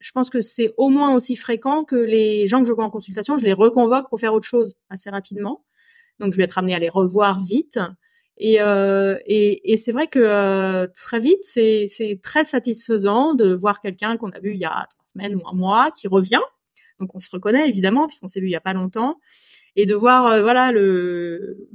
[0.00, 2.90] je pense que c'est au moins aussi fréquent que les gens que je vois en
[2.90, 5.64] consultation, je les reconvoque pour faire autre chose assez rapidement.
[6.20, 7.78] Donc je vais être amenée à les revoir vite.
[8.36, 11.86] Et, euh, et, et c'est vrai que euh, très vite, c'est
[12.22, 15.54] très satisfaisant de voir quelqu'un qu'on a vu il y a trois semaines ou un
[15.54, 16.42] mois qui revient.
[17.00, 19.18] Donc on se reconnaît évidemment puisqu'on s'est vu il y a pas longtemps,
[19.76, 21.68] et de voir euh, voilà le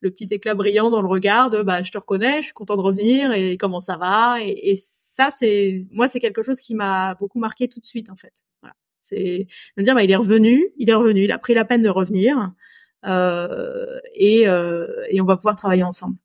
[0.00, 2.76] le petit éclat brillant dans le regard de bah je te reconnais, je suis content
[2.76, 4.38] de revenir et comment ça va?
[4.42, 8.10] Et, et ça c'est moi c'est quelque chose qui m'a beaucoup marqué tout de suite
[8.10, 8.32] en fait.
[8.62, 8.74] Voilà.
[9.00, 11.64] C'est de me dire bah il est revenu, il est revenu, il a pris la
[11.64, 12.52] peine de revenir.
[13.06, 16.16] Euh, et, euh, et on va pouvoir travailler ensemble.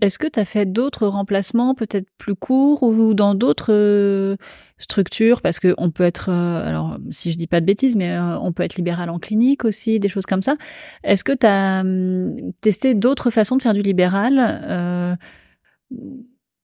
[0.00, 4.36] Est-ce que tu as fait d'autres remplacements, peut-être plus courts ou dans d'autres euh,
[4.78, 5.42] structures?
[5.42, 8.64] Parce que on peut être, alors si je dis pas de bêtises, mais on peut
[8.64, 10.56] être libéral en clinique aussi, des choses comme ça.
[11.04, 15.16] Est-ce que tu as hum, testé d'autres façons de faire du libéral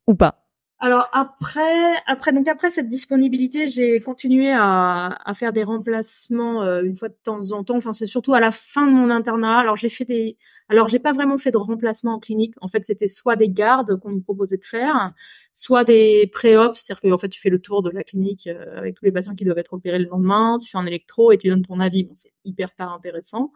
[0.08, 0.41] ou pas?
[0.84, 6.82] Alors après, après donc après cette disponibilité, j'ai continué à, à, faire des remplacements euh,
[6.82, 7.76] une fois de temps en temps.
[7.76, 9.58] Enfin, c'est surtout à la fin de mon internat.
[9.58, 10.36] Alors j'ai fait des,
[10.68, 12.54] alors j'ai pas vraiment fait de remplacement en clinique.
[12.60, 15.12] En fait, c'était soit des gardes qu'on me proposait de faire,
[15.52, 18.76] soit des pré-op, c'est-à-dire que en fait tu fais le tour de la clinique euh,
[18.76, 21.38] avec tous les patients qui doivent être opérés le lendemain, tu fais un électro et
[21.38, 22.02] tu donnes ton avis.
[22.02, 23.52] Bon, c'est hyper pas intéressant.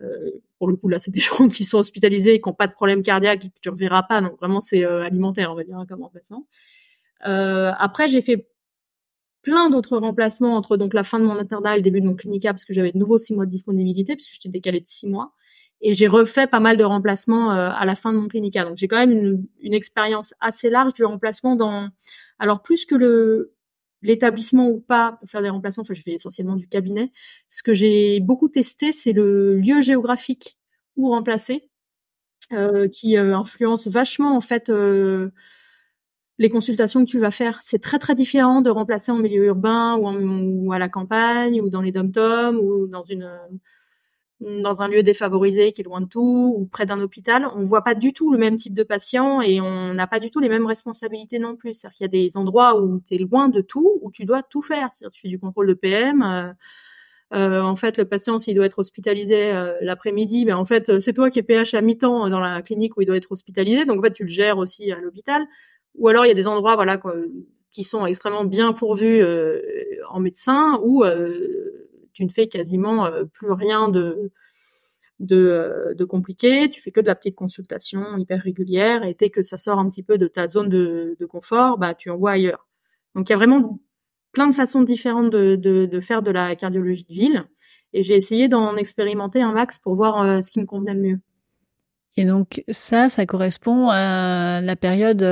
[0.00, 2.66] Euh, pour le coup, là, c'est des gens qui sont hospitalisés et qui n'ont pas
[2.66, 4.20] de problème cardiaque et que tu reverras pas.
[4.20, 6.46] Donc vraiment, c'est euh, alimentaire, on va dire, comme remplacement.
[7.26, 8.48] Euh, après, j'ai fait
[9.42, 12.16] plein d'autres remplacements entre donc la fin de mon internat et le début de mon
[12.16, 15.06] clinica parce que j'avais de nouveau six mois de disponibilité puisque j'étais décalée de six
[15.06, 15.32] mois.
[15.82, 18.64] Et j'ai refait pas mal de remplacements euh, à la fin de mon clinica.
[18.64, 21.88] Donc j'ai quand même une, une expérience assez large du remplacement dans
[22.38, 23.55] alors plus que le
[24.06, 25.82] l'établissement ou pas pour faire des remplacements.
[25.82, 27.12] Enfin, j'ai fait essentiellement du cabinet.
[27.48, 30.58] Ce que j'ai beaucoup testé, c'est le lieu géographique
[30.96, 31.68] où remplacer,
[32.52, 35.30] euh, qui euh, influence vachement en fait euh,
[36.38, 37.60] les consultations que tu vas faire.
[37.62, 41.68] C'est très très différent de remplacer en milieu urbain ou, ou à la campagne ou
[41.68, 43.28] dans les dom-toms ou dans une
[44.40, 47.82] dans un lieu défavorisé qui est loin de tout ou près d'un hôpital, on voit
[47.82, 50.48] pas du tout le même type de patient et on n'a pas du tout les
[50.48, 51.74] mêmes responsabilités non plus.
[51.74, 54.42] C'est-à-dire qu'il y a des endroits où tu es loin de tout, où tu dois
[54.42, 54.90] tout faire.
[54.92, 56.22] C'est-à-dire tu fais du contrôle de PM.
[56.22, 56.52] Euh,
[57.34, 61.12] euh, en fait, le patient, s'il doit être hospitalisé euh, l'après-midi, ben en fait, c'est
[61.12, 63.84] toi qui es PH à mi-temps dans la clinique où il doit être hospitalisé.
[63.84, 65.44] Donc en fait, tu le gères aussi à l'hôpital.
[65.96, 67.00] Ou alors il y a des endroits, voilà,
[67.72, 69.60] qui sont extrêmement bien pourvus euh,
[70.10, 71.04] en médecins où
[72.16, 74.32] tu ne fais quasiment euh, plus rien de,
[75.20, 79.28] de, euh, de, compliqué, tu fais que de la petite consultation hyper régulière et dès
[79.28, 82.32] que ça sort un petit peu de ta zone de, de confort, bah tu envoies
[82.32, 82.66] ailleurs.
[83.14, 83.78] Donc il y a vraiment
[84.32, 87.44] plein de façons différentes de, de, de faire de la cardiologie de ville
[87.92, 91.00] et j'ai essayé d'en expérimenter un max pour voir euh, ce qui me convenait le
[91.00, 91.20] mieux.
[92.16, 95.22] Et donc ça, ça correspond à la période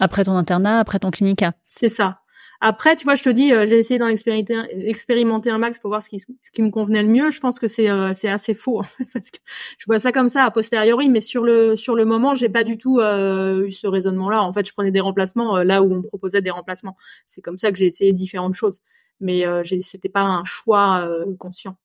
[0.00, 1.52] après ton internat, après ton clinica?
[1.68, 2.19] C'est ça.
[2.62, 6.02] Après, tu vois, je te dis, euh, j'ai essayé d'en expérimenter, un max pour voir
[6.02, 7.30] ce qui, ce qui me convenait le mieux.
[7.30, 9.38] Je pense que c'est euh, assez faux en fait, parce que
[9.78, 12.62] je vois ça comme ça a posteriori, mais sur le sur le moment, j'ai pas
[12.62, 14.42] du tout euh, eu ce raisonnement-là.
[14.42, 16.96] En fait, je prenais des remplacements là où on me proposait des remplacements.
[17.26, 18.80] C'est comme ça que j'ai essayé différentes choses,
[19.20, 21.76] mais euh, c'était pas un choix conscient.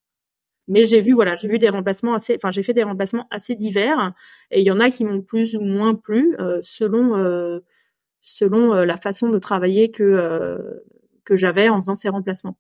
[0.68, 3.56] Mais j'ai vu, voilà, j'ai vu des remplacements assez, enfin, j'ai fait des remplacements assez
[3.56, 4.14] divers,
[4.52, 7.62] et il y en a qui m'ont plus ou moins plu selon
[8.26, 10.58] selon euh, la façon de travailler que euh,
[11.24, 12.58] que j'avais en faisant ces remplacements.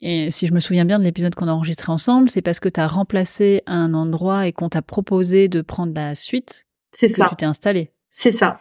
[0.00, 2.68] Et si je me souviens bien de l'épisode qu'on a enregistré ensemble, c'est parce que
[2.68, 7.12] tu as remplacé un endroit et qu'on t'a proposé de prendre la suite c'est que
[7.12, 7.26] ça.
[7.28, 7.92] tu t'es installé.
[8.10, 8.58] C'est ça.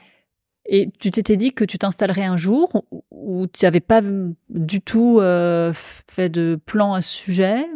[0.67, 4.01] Et tu t'étais dit que tu t'installerais un jour ou tu n'avais pas
[4.49, 7.67] du tout euh, fait de plan à ce sujet?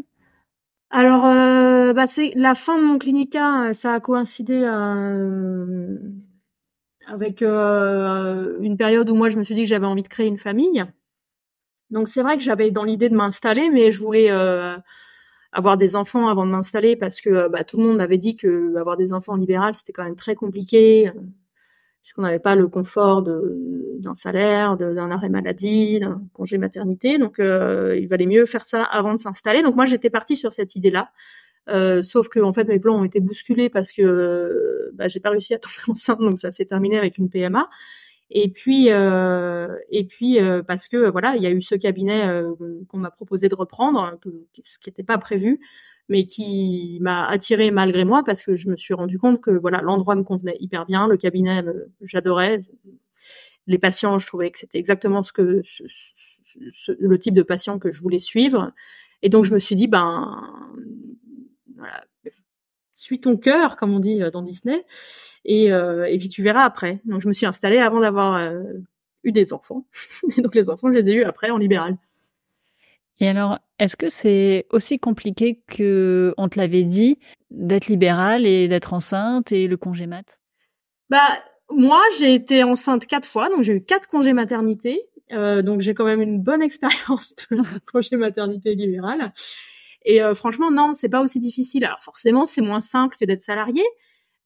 [0.91, 5.97] Alors, euh, bah c'est la fin de mon clinica, ça a coïncidé euh,
[7.07, 10.27] avec euh, une période où moi je me suis dit que j'avais envie de créer
[10.27, 10.83] une famille.
[11.91, 14.75] Donc c'est vrai que j'avais dans l'idée de m'installer, mais je voulais euh,
[15.51, 18.75] avoir des enfants avant de m'installer parce que bah, tout le monde m'avait dit que
[18.75, 21.11] avoir des enfants en libéral c'était quand même très compliqué euh,
[22.01, 27.17] puisqu'on n'avait pas le confort d'un salaire, d'un arrêt maladie, d'un congé maternité.
[27.17, 29.63] Donc il valait mieux faire ça avant de s'installer.
[29.63, 31.09] Donc moi j'étais partie sur cette idée-là.
[31.67, 35.31] Euh, sauf que en fait mes plans ont été bousculés parce que bah, j'ai pas
[35.31, 37.69] réussi à tomber enceinte, donc ça s'est terminé avec une PMA.
[38.31, 42.25] Et puis euh, et puis euh, parce que voilà, il y a eu ce cabinet
[42.27, 42.53] euh,
[42.87, 44.29] qu'on m'a proposé de reprendre, que,
[44.63, 45.59] ce qui n'était pas prévu,
[46.09, 49.81] mais qui m'a attiré malgré moi parce que je me suis rendu compte que voilà
[49.81, 51.63] l'endroit me convenait hyper bien, le cabinet
[52.01, 52.63] j'adorais,
[53.67, 57.91] les patients je trouvais que c'était exactement ce que ce, le type de patient que
[57.91, 58.71] je voulais suivre.
[59.21, 60.41] Et donc je me suis dit ben
[62.95, 64.83] suis ton cœur, comme on dit euh, dans Disney,
[65.43, 67.01] et, euh, et puis tu verras après.
[67.05, 68.63] Donc je me suis installée avant d'avoir euh,
[69.23, 69.85] eu des enfants.
[70.37, 71.97] et donc les enfants, je les ai eus après en libéral.
[73.19, 77.17] Et alors, est-ce que c'est aussi compliqué que on te l'avait dit
[77.49, 80.41] d'être libéral et d'être enceinte et le congé mat?
[81.09, 85.01] Bah moi, j'ai été enceinte quatre fois, donc j'ai eu quatre congés maternité.
[85.31, 87.57] Euh, donc j'ai quand même une bonne expérience de
[87.91, 89.31] congé maternité libéral.
[90.05, 91.83] Et euh, franchement, non, c'est pas aussi difficile.
[91.85, 93.83] Alors forcément, c'est moins simple que d'être salarié,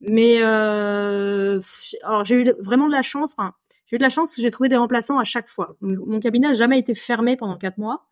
[0.02, 1.60] mais euh,
[2.04, 3.36] alors j'ai eu vraiment de la chance.
[3.38, 3.54] Enfin,
[3.86, 4.36] j'ai eu de la chance.
[4.39, 5.76] J'ai trouvé des remplaçants à chaque fois.
[5.82, 8.06] Mon cabinet n'a jamais été fermé pendant quatre mois.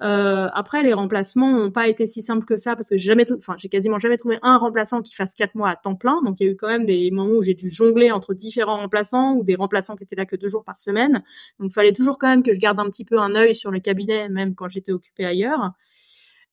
[0.00, 3.26] Euh, après, les remplacements n'ont pas été si simples que ça parce que j'ai jamais,
[3.32, 6.22] enfin, j'ai quasiment jamais trouvé un remplaçant qui fasse quatre mois à temps plein.
[6.22, 8.76] Donc, il y a eu quand même des moments où j'ai dû jongler entre différents
[8.76, 11.24] remplaçants ou des remplaçants qui étaient là que deux jours par semaine.
[11.58, 13.70] Donc, il fallait toujours quand même que je garde un petit peu un œil sur
[13.70, 15.72] le cabinet, même quand j'étais occupée ailleurs.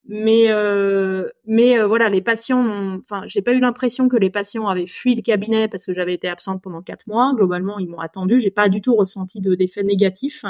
[0.07, 4.85] Mais euh, euh, voilà, les patients, enfin, j'ai pas eu l'impression que les patients avaient
[4.85, 7.33] fui le cabinet parce que j'avais été absente pendant quatre mois.
[7.35, 8.39] Globalement, ils m'ont attendu.
[8.39, 10.45] J'ai pas du tout ressenti de d'effet négatif.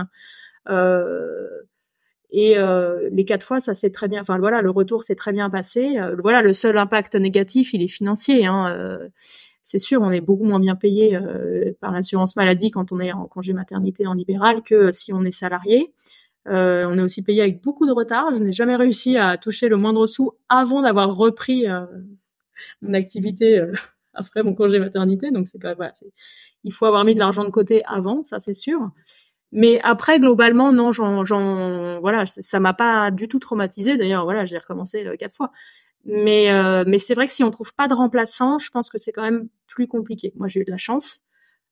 [0.67, 1.47] Euh,
[2.31, 2.55] et
[3.11, 4.19] les quatre fois, ça s'est très bien.
[4.19, 5.97] Enfin voilà, le retour s'est très bien passé.
[6.21, 8.45] Voilà, le seul impact négatif, il est financier.
[8.45, 8.99] Hein,
[9.63, 11.17] c'est sûr, on est beaucoup moins bien payé
[11.79, 15.31] par l'assurance maladie quand on est en congé maternité en libéral que si on est
[15.31, 15.93] salarié.
[16.47, 18.33] Euh, on est aussi payé avec beaucoup de retard.
[18.33, 21.85] Je n'ai jamais réussi à toucher le moindre sou avant d'avoir repris euh,
[22.81, 23.73] mon activité euh,
[24.13, 25.31] après mon congé maternité.
[25.31, 25.93] Donc c'est pas voilà,
[26.63, 28.91] il faut avoir mis de l'argent de côté avant, ça c'est sûr.
[29.51, 31.23] Mais après globalement non, j'en,
[32.01, 33.97] voilà, ça m'a pas du tout traumatisé.
[33.97, 35.51] D'ailleurs voilà, j'ai recommencé quatre fois.
[36.05, 36.49] Mais
[36.85, 39.21] mais c'est vrai que si on trouve pas de remplaçant, je pense que c'est quand
[39.23, 40.33] même plus compliqué.
[40.35, 41.21] Moi j'ai eu de la chance.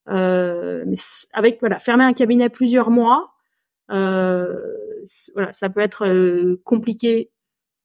[0.07, 0.95] mais
[1.33, 3.32] avec voilà, fermer un cabinet plusieurs mois, euh,
[3.89, 7.31] voilà, ça peut être euh, compliqué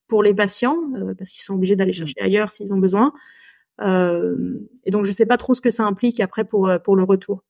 [0.08, 1.94] pour les patients euh, parce qu'ils sont obligés d'aller mmh.
[1.94, 3.12] chercher ailleurs s'ils ont besoin.
[3.80, 7.42] et donc je sais pas trop ce que ça implique après pour pour le retour.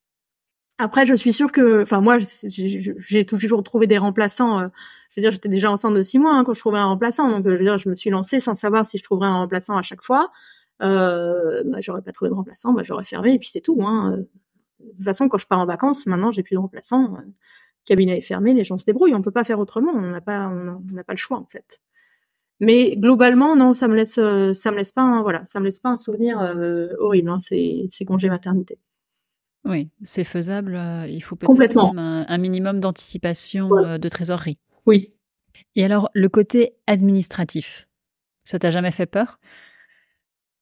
[0.81, 4.61] Après, je suis sûre que, enfin moi, j'ai toujours trouvé des remplaçants.
[4.61, 4.69] Euh,
[5.11, 7.29] je veux dire, j'étais déjà enceinte de six mois hein, quand je trouvais un remplaçant,
[7.29, 9.77] donc je veux dire, je me suis lancée sans savoir si je trouverais un remplaçant
[9.77, 10.31] à chaque fois.
[10.81, 13.79] Euh, bah, j'aurais pas trouvé de remplaçant, bah, j'aurais fermé et puis c'est tout.
[13.83, 14.19] Hein.
[14.79, 17.17] De toute façon, quand je pars en vacances, maintenant, j'ai plus de remplaçant
[17.88, 19.14] cabinet est fermé, les gens se débrouillent.
[19.14, 19.92] On peut pas faire autrement.
[19.92, 21.81] On n'a pas, on n'a pas le choix en fait.
[22.61, 25.66] Mais globalement, non, ça me laisse, euh, ça me laisse pas, un, voilà, ça me
[25.66, 27.31] laisse pas un souvenir euh, horrible.
[27.31, 28.79] Hein, ces, ces congés maternité.
[29.64, 30.74] Oui, c'est faisable.
[30.74, 34.59] Euh, il faut peut-être un, un, minimum d'anticipation de trésorerie.
[34.87, 35.12] Oui.
[35.77, 37.88] Et alors, le côté administratif,
[38.44, 39.38] ça t'a jamais fait peur?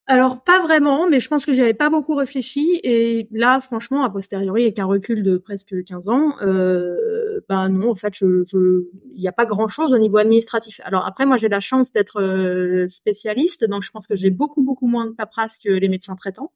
[0.09, 4.11] Alors pas vraiment, mais je pense que j'avais pas beaucoup réfléchi et là franchement a
[4.11, 8.45] posteriori avec un recul de presque 15 ans, euh, ben non en fait je
[9.15, 10.81] il n'y a pas grand chose au niveau administratif.
[10.85, 14.63] Alors après moi j'ai la chance d'être euh, spécialiste donc je pense que j'ai beaucoup
[14.63, 16.53] beaucoup moins de paperasse que les médecins traitants.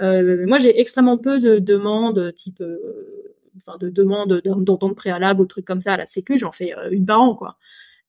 [0.00, 5.46] Euh, moi j'ai extrêmement peu de demandes type euh, enfin de demandes d'entente préalable ou
[5.46, 7.56] trucs comme ça à la Sécu, j'en fais une par an quoi.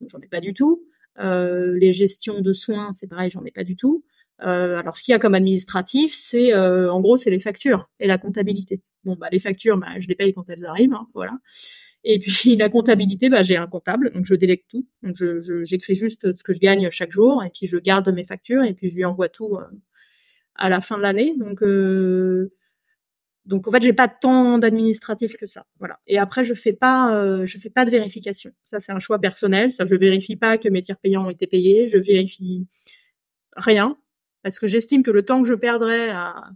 [0.07, 0.83] J'en ai pas du tout.
[1.19, 4.03] les gestions de soins c'est pareil j'en ai pas du tout.
[4.43, 7.89] Euh, alors, ce qu'il y a comme administratif, c'est euh, en gros, c'est les factures
[7.99, 8.81] et la comptabilité.
[9.03, 11.37] Bon, bah les factures, bah, je les paye quand elles arrivent, hein, voilà.
[12.03, 14.87] Et puis la comptabilité, bah, j'ai un comptable, donc je délègue tout.
[15.03, 18.23] Donc je, j'écris juste ce que je gagne chaque jour, et puis je garde mes
[18.23, 19.65] factures, et puis je lui envoie tout euh,
[20.55, 21.35] à la fin de l'année.
[21.37, 21.63] Donc
[23.45, 25.99] donc en fait, j'ai pas tant d'administratif que ça, voilà.
[26.07, 28.51] Et après, je fais pas, je fais pas de vérification.
[28.63, 29.71] Ça, c'est un choix personnel.
[29.71, 31.87] Ça, je vérifie pas que mes tiers payants ont été payés.
[31.87, 32.67] Je vérifie
[33.55, 33.97] rien
[34.43, 36.51] parce que j'estime que le temps que je perdrais à,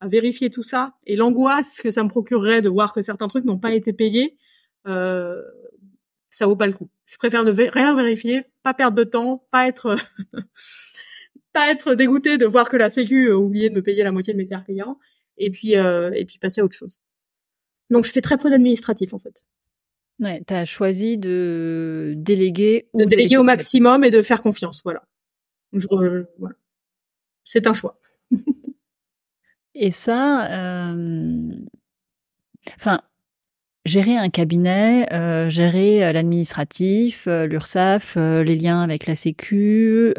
[0.00, 3.44] à vérifier tout ça et l'angoisse que ça me procurerait de voir que certains trucs
[3.44, 4.36] n'ont pas été payés,
[4.86, 5.42] euh,
[6.30, 6.90] ça vaut pas le coup.
[7.06, 9.96] Je préfère ne rien vérifier, pas perdre de temps, pas être
[11.52, 14.32] pas être dégoûté de voir que la Sécu a oublié de me payer la moitié
[14.32, 14.98] de mes tiers payants
[15.38, 17.00] et puis euh, et puis passer à autre chose.
[17.90, 19.44] Donc je fais très peu d'administratif en fait.
[20.20, 25.04] Ouais, tu as choisi de déléguer de déléguer au maximum et de faire confiance, voilà.
[25.72, 25.86] Je,
[26.38, 26.54] voilà
[27.44, 27.98] c'est un choix.
[29.74, 31.48] Et ça, euh,
[32.76, 33.00] enfin,
[33.84, 40.14] gérer un cabinet, euh, gérer euh, l'administratif, l'URSSAF, les liens avec la Sécu,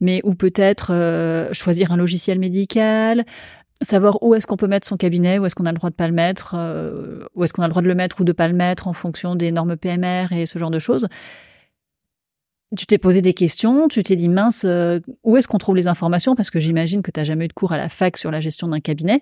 [0.00, 3.26] mais ou peut-être choisir un logiciel médical,
[3.82, 5.94] savoir où est-ce qu'on peut mettre son cabinet, où est-ce qu'on a le droit de
[5.94, 6.56] pas le mettre,
[7.34, 8.94] où est-ce qu'on a le droit de le mettre ou de pas le mettre en
[8.94, 11.08] fonction des normes PMR et ce genre de choses
[12.74, 15.86] tu t'es posé des questions, tu t'es dit mince, euh, où est-ce qu'on trouve les
[15.86, 16.34] informations?
[16.34, 18.40] Parce que j'imagine que tu n'as jamais eu de cours à la fac sur la
[18.40, 19.20] gestion d'un cabinet.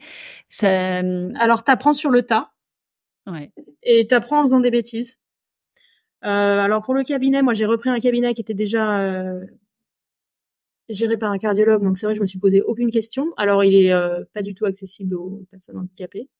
[0.48, 1.02] Ça...
[1.02, 2.52] Euh, Alors, tu apprends sur le tas.
[3.26, 3.52] Ouais.
[3.83, 5.18] Et tu apprends en faisant des bêtises.
[6.24, 9.44] Euh, alors, pour le cabinet, moi, j'ai repris un cabinet qui était déjà euh,
[10.88, 11.83] géré par un cardiologue.
[11.83, 13.26] Donc, c'est vrai que je me suis posé aucune question.
[13.37, 13.92] Alors, il est
[14.33, 16.30] pas du tout accessible aux personnes handicapées.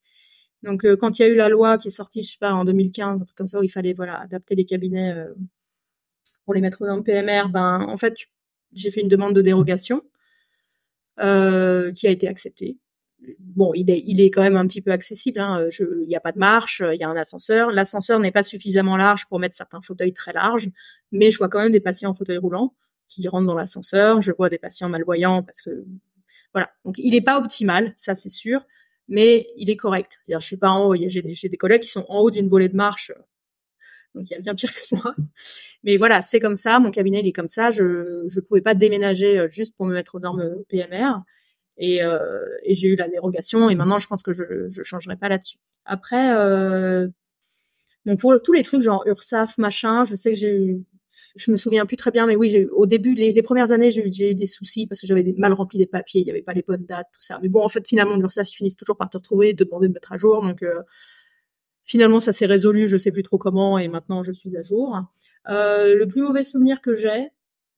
[0.63, 2.65] Donc, quand il y a eu la loi qui est sortie, je sais pas, en
[2.65, 5.15] 2015, un truc comme ça, où il fallait voilà adapter les cabinets
[6.45, 8.15] pour les mettre dans le PMR, ben en fait
[8.73, 10.03] j'ai fait une demande de dérogation
[11.21, 12.77] euh, qui a été acceptée.
[13.39, 15.41] Bon, il est, il est quand même un petit peu accessible.
[15.41, 15.69] Hein.
[15.81, 17.71] il n'y a pas de marche, il y a un ascenseur.
[17.71, 20.69] L'ascenseur n'est pas suffisamment large pour mettre certains fauteuils très larges,
[21.13, 22.75] mais je vois quand même des patients en fauteuil roulant
[23.09, 24.21] qui rentrent dans l'ascenseur.
[24.21, 25.85] Je vois des patients malvoyants parce que
[26.53, 26.71] voilà.
[26.85, 28.67] Donc il n'est pas optimal, ça c'est sûr,
[29.09, 30.19] mais il est correct.
[30.29, 30.95] Je suis pas en haut.
[30.97, 33.13] J'ai des collègues qui sont en haut d'une volée de marche
[34.15, 35.15] donc il y a bien pire que moi.
[35.83, 36.79] Mais voilà, c'est comme ça.
[36.79, 37.71] Mon cabinet il est comme ça.
[37.71, 41.23] Je ne pouvais pas déménager euh, juste pour me mettre aux normes PMR.
[41.77, 42.19] Et, euh,
[42.63, 43.69] et j'ai eu la dérogation.
[43.69, 45.59] Et maintenant, je pense que je ne changerai pas là-dessus.
[45.85, 47.09] Après, euh,
[48.07, 50.85] bon, pour tous les trucs genre URSAF, machin, je sais que j'ai eu
[51.37, 54.35] je me souviens plus très bien, mais oui, au début, les, premières années, j'ai eu
[54.35, 56.85] des soucis parce que j'avais mal rempli des papiers, il n'y avait pas les bonnes
[56.87, 57.39] dates, tout ça.
[57.43, 59.89] Mais bon, en fait, finalement, l'URSSAF, ils finissent toujours par te retrouver et te demander
[59.89, 60.43] de mettre à jour.
[60.43, 60.81] Donc, euh,
[61.85, 64.99] finalement, ça s'est résolu, je sais plus trop comment, et maintenant, je suis à jour.
[65.49, 67.29] Euh, le plus mauvais souvenir que j'ai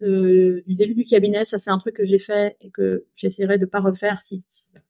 [0.01, 3.65] du début du cabinet, ça, c'est un truc que j'ai fait et que j'essaierai de
[3.65, 4.45] pas refaire si,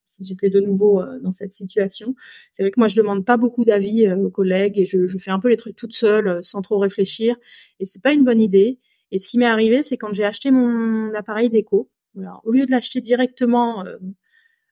[0.06, 2.16] si j'étais de nouveau euh, dans cette situation.
[2.52, 5.30] C'est vrai que moi, je demande pas beaucoup d'avis aux collègues et je, je, fais
[5.30, 7.36] un peu les trucs toute seule, sans trop réfléchir,
[7.78, 8.80] et c'est pas une bonne idée.
[9.12, 11.88] Et ce qui m'est arrivé, c'est quand j'ai acheté mon appareil déco,
[12.44, 13.96] au lieu de l'acheter directement euh,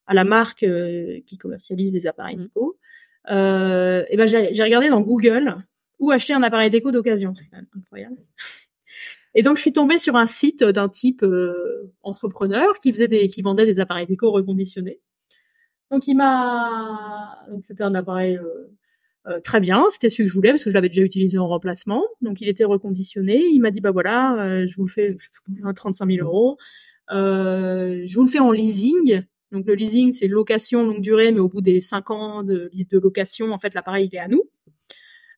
[0.07, 2.49] à la marque euh, qui commercialise les appareils mmh.
[3.31, 5.57] Euh, et ben j'ai regardé dans Google
[5.99, 7.35] où acheter un appareil déco d'occasion.
[7.35, 8.17] C'est incroyable.
[9.35, 13.29] Et donc je suis tombée sur un site d'un type euh, entrepreneur qui faisait des,
[13.29, 15.01] qui vendait des appareils déco reconditionnés.
[15.91, 18.39] Donc il m'a, donc c'était un appareil
[19.27, 21.49] euh, très bien, c'était ce que je voulais parce que je l'avais déjà utilisé en
[21.49, 22.05] remplacement.
[22.21, 23.43] Donc il était reconditionné.
[23.53, 26.59] Il m'a dit bah voilà, euh, je vous le fais, je 35 000 euros.
[27.11, 29.23] Euh, je vous le fais en leasing.
[29.55, 33.53] Donc le leasing c'est location longue durée, mais au bout des 5 ans de, location,
[33.53, 34.43] en fait l'appareil il est à nous.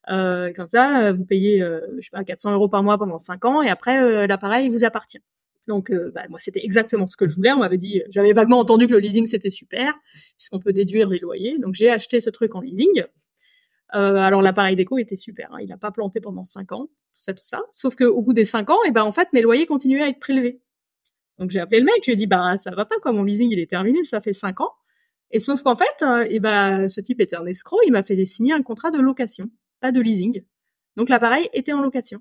[0.09, 3.63] Euh, comme ça, vous payez, je sais pas, 400 euros par mois pendant 5 ans
[3.63, 5.21] et après l'appareil vous appartient.
[5.69, 7.53] Donc bah, moi c'était exactement ce que je voulais.
[7.53, 9.95] On m'avait dit, j'avais vaguement entendu que le leasing c'était super
[10.39, 11.59] puisqu'on peut déduire les loyers.
[11.59, 13.05] Donc j'ai acheté ce truc en leasing.
[13.95, 15.59] Euh, alors l'appareil déco était super, hein.
[15.61, 17.61] il n'a pas planté pendant cinq ans, tout ça, tout ça.
[17.73, 20.09] Sauf qu'au bout des cinq ans, et eh ben en fait mes loyers continuaient à
[20.09, 20.61] être prélevés.
[21.39, 23.25] Donc j'ai appelé le mec, je lui ai dit bah ça va pas quoi, mon
[23.25, 24.73] leasing il est terminé, ça fait cinq ans.
[25.31, 28.03] Et sauf qu'en fait, et euh, eh ben ce type était un escroc, il m'a
[28.03, 30.43] fait signer un contrat de location, pas de leasing.
[30.97, 32.21] Donc l'appareil était en location.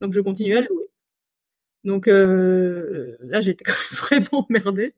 [0.00, 0.86] Donc je continuais à louer.
[1.84, 4.94] Donc euh, là j'étais vraiment emmerdée.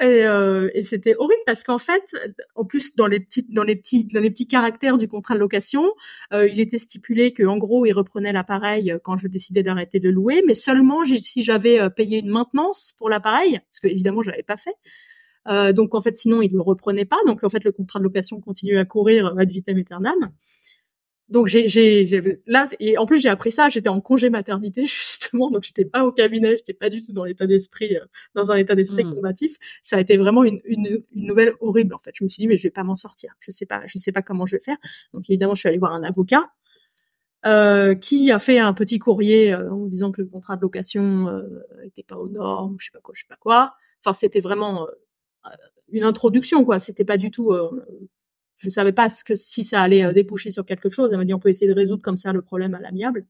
[0.00, 2.14] Et, euh, et c'était horrible parce qu'en fait,
[2.54, 5.40] en plus dans les petites, dans les petits, dans les petits caractères du contrat de
[5.40, 5.92] location,
[6.32, 10.08] euh, il était stipulé que en gros, il reprenait l'appareil quand je décidais d'arrêter de
[10.08, 14.30] louer, mais seulement si j'avais euh, payé une maintenance pour l'appareil, parce que évidemment, je
[14.30, 14.76] l'avais pas fait.
[15.48, 17.18] Euh, donc en fait, sinon, il le reprenait pas.
[17.26, 20.30] Donc en fait, le contrat de location continuait à courir ad vitam aeternam
[21.28, 22.04] donc j'ai, j'ai,
[22.46, 23.68] là et en plus j'ai appris ça.
[23.68, 27.24] J'étais en congé maternité justement, donc j'étais pas au cabinet, j'étais pas du tout dans
[27.24, 29.14] l'état d'esprit, euh, dans un état d'esprit mmh.
[29.14, 29.56] combatif.
[29.82, 32.12] Ça a été vraiment une, une, une, nouvelle horrible en fait.
[32.14, 33.34] Je me suis dit mais je vais pas m'en sortir.
[33.40, 34.78] Je sais pas, je sais pas comment je vais faire.
[35.12, 36.50] Donc évidemment je suis allée voir un avocat
[37.46, 41.28] euh, qui a fait un petit courrier euh, en disant que le contrat de location
[41.28, 43.74] euh, était pas aux normes, je sais pas quoi, je sais pas quoi.
[44.04, 45.50] Enfin c'était vraiment euh,
[45.90, 46.80] une introduction quoi.
[46.80, 47.52] C'était pas du tout
[48.58, 51.12] je savais pas ce que si ça allait euh, déboucher sur quelque chose.
[51.12, 53.26] Elle m'a dit on peut essayer de résoudre comme ça le problème à l'amiable.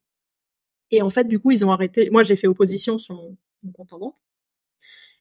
[0.91, 2.11] Et en fait, du coup, ils ont arrêté.
[2.11, 3.37] Moi, j'ai fait opposition sur mon,
[3.99, 4.15] banque.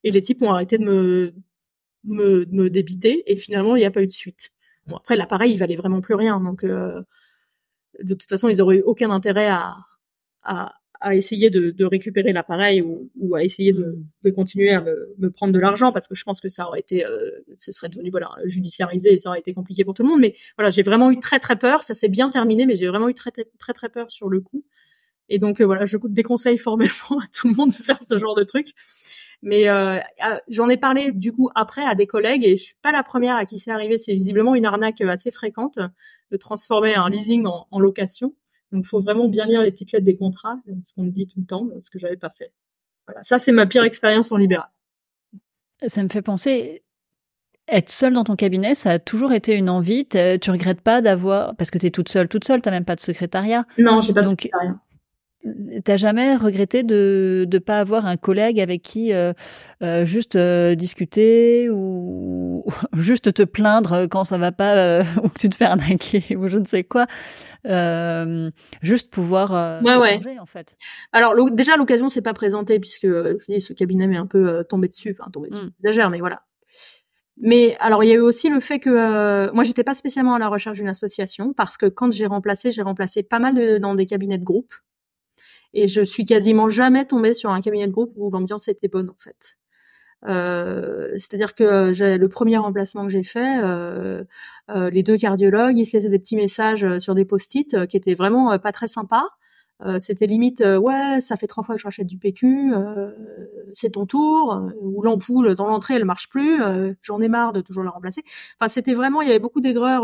[0.03, 1.33] Et les types ont arrêté de me,
[2.05, 3.29] me, me débiter.
[3.31, 4.51] Et finalement, il n'y a pas eu de suite.
[4.85, 6.39] Bon, après, l'appareil, il valait vraiment plus rien.
[6.39, 7.01] Donc, euh,
[8.01, 9.75] de toute façon, ils auraient eu aucun intérêt à,
[10.43, 14.05] à, à essayer de, de récupérer l'appareil ou, ou, à essayer de, mm.
[14.23, 16.79] de continuer à me, me prendre de l'argent parce que je pense que ça aurait
[16.79, 20.09] été, euh, ce serait devenu voilà judiciarisé et ça aurait été compliqué pour tout le
[20.09, 20.19] monde.
[20.19, 21.83] Mais voilà, j'ai vraiment eu très très peur.
[21.83, 24.63] Ça s'est bien terminé, mais j'ai vraiment eu très très très peur sur le coup.
[25.29, 28.35] Et donc euh, voilà, je déconseille formellement à tout le monde de faire ce genre
[28.35, 28.69] de truc.
[29.43, 29.99] Mais euh,
[30.47, 33.35] j'en ai parlé du coup après à des collègues et je suis pas la première
[33.35, 33.97] à qui c'est arrivé.
[33.97, 35.77] C'est visiblement une arnaque assez fréquente
[36.31, 38.33] de transformer un leasing en, en location.
[38.71, 41.27] Donc, il faut vraiment bien lire les petites lettres des contrats, ce qu'on me dit
[41.27, 42.51] tout le temps, ce que j'avais pas fait.
[43.07, 44.67] Voilà, ça c'est ma pire expérience en libéral.
[45.85, 46.83] Ça me fait penser,
[47.69, 50.05] être seule dans ton cabinet, ça a toujours été une envie.
[50.05, 52.95] Tu regrettes pas d'avoir, parce que tu es toute seule, toute seule, t'as même pas
[52.95, 53.65] de secrétariat.
[53.77, 54.75] Non, j'ai pas de secrétariat.
[55.83, 59.33] T'as jamais regretté de ne pas avoir un collègue avec qui euh,
[59.81, 62.65] euh, juste euh, discuter ou
[62.97, 66.59] juste te plaindre quand ça va pas ou que tu te fais arnaquer ou je
[66.59, 67.07] ne sais quoi,
[68.81, 70.77] juste pouvoir ouais, échanger, en fait.
[71.11, 75.29] Alors déjà l'occasion s'est pas présentée puisque ce cabinet m'est un peu tombé dessus, enfin
[75.31, 75.71] tombé dessus, mmh.
[75.81, 76.43] j'exagère mais voilà.
[77.39, 80.39] Mais alors il y a eu aussi le fait que moi j'étais pas spécialement à
[80.39, 84.05] la recherche d'une association parce que quand j'ai remplacé, j'ai remplacé pas mal dans des
[84.05, 84.73] cabinets de groupe
[85.77, 89.11] et je suis quasiment jamais tombée sur un cabinet de groupe où l'ambiance était bonne
[89.11, 89.57] en fait.
[90.25, 94.23] Euh, c'est-à-dire que le premier remplacement que j'ai fait, euh,
[94.71, 98.15] euh, les deux cardiologues, ils se laissaient des petits messages sur des post-it qui étaient
[98.15, 99.27] vraiment pas très sympas.
[99.99, 102.73] C'était limite ouais ça fait trois fois que je rachète du PQ
[103.75, 106.61] c'est ton tour ou l'ampoule dans l'entrée elle marche plus
[107.01, 108.23] j'en ai marre de toujours la remplacer.
[108.59, 110.03] Enfin c'était vraiment il y avait beaucoup d'aigreur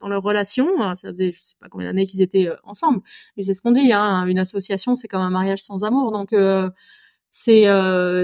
[0.00, 0.66] dans leur relation.
[0.94, 3.00] Ça faisait je sais pas combien d'années qu'ils étaient ensemble.
[3.36, 6.12] Mais c'est ce qu'on dit hein une association c'est comme un mariage sans amour.
[6.12, 6.34] Donc
[7.30, 7.66] c'est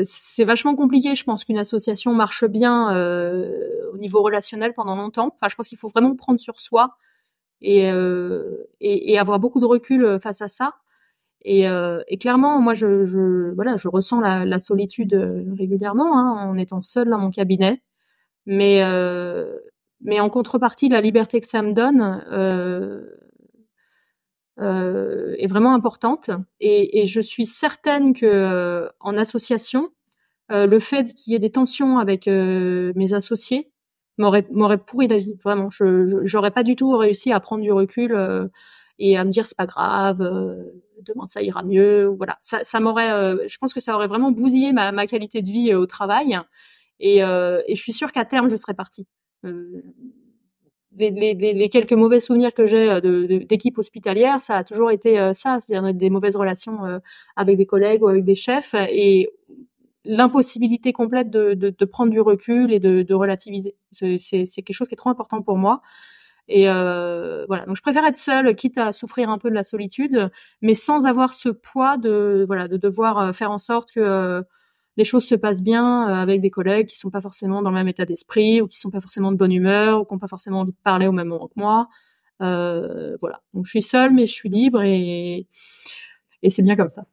[0.05, 2.91] c'est vachement compliqué je pense qu'une association marche bien
[3.93, 5.33] au niveau relationnel pendant longtemps.
[5.35, 6.97] Enfin je pense qu'il faut vraiment prendre sur soi
[7.61, 10.75] et, euh, et, et, avoir beaucoup de recul euh, face à ça.
[11.49, 15.15] Et, euh, et clairement, moi, je, voilà, je ressens la, solitude
[15.57, 17.83] régulièrement hein, en étant seule dans mon cabinet.
[18.47, 19.57] Mais, euh,
[20.01, 23.05] mais en contrepartie, la liberté que ça me donne euh,
[24.59, 26.31] euh, est vraiment importante.
[26.61, 29.91] Et, je suis certaine que euh, en association,
[30.51, 33.71] euh, le fait qu'il y ait des tensions avec mes associés
[34.19, 35.37] m'aurait pourri la vie.
[35.45, 38.17] Vraiment, je j'aurais pas du tout réussi à prendre du recul
[38.99, 40.19] et à me dire c'est pas grave,
[41.03, 42.07] demain ça ira mieux.
[42.07, 43.49] Voilà, ça, ça m'aurait.
[43.49, 46.39] je pense que ça aurait vraiment bousillé ma, ma qualité de vie au travail.
[47.01, 49.07] Et, et je suis sûre qu'à terme je serais partie.
[49.47, 49.83] Euh,
[50.99, 55.19] les, les, les, quelques mauvais souvenirs que j'ai euh, d'équipe hospitalière, ça a toujours été
[55.19, 56.79] euh, ça, c'est-à-dire des mauvaises relations
[57.37, 59.29] avec des collègues ou avec des chefs et
[60.05, 63.77] l'impossibilité complète de, de, de, prendre du recul et de, de relativiser.
[63.93, 64.17] C'est
[64.63, 65.83] quelque chose qui est trop important pour moi.
[66.49, 69.65] Et euh, voilà, donc je préfère être seule, quitte à souffrir un peu de la
[69.65, 70.31] solitude,
[70.63, 74.45] mais sans avoir ce poids de voilà de devoir faire en sorte que
[74.97, 77.77] les choses se passent bien euh, avec des collègues qui sont pas forcément dans le
[77.77, 80.29] même état d'esprit ou qui sont pas forcément de bonne humeur ou qui ont pas
[80.29, 81.89] forcément envie de parler au même moment que moi.
[82.43, 83.43] Euh, voilà.
[83.55, 85.47] Donc je suis seule, mais je suis libre et,
[86.43, 87.05] et c'est bien comme ça.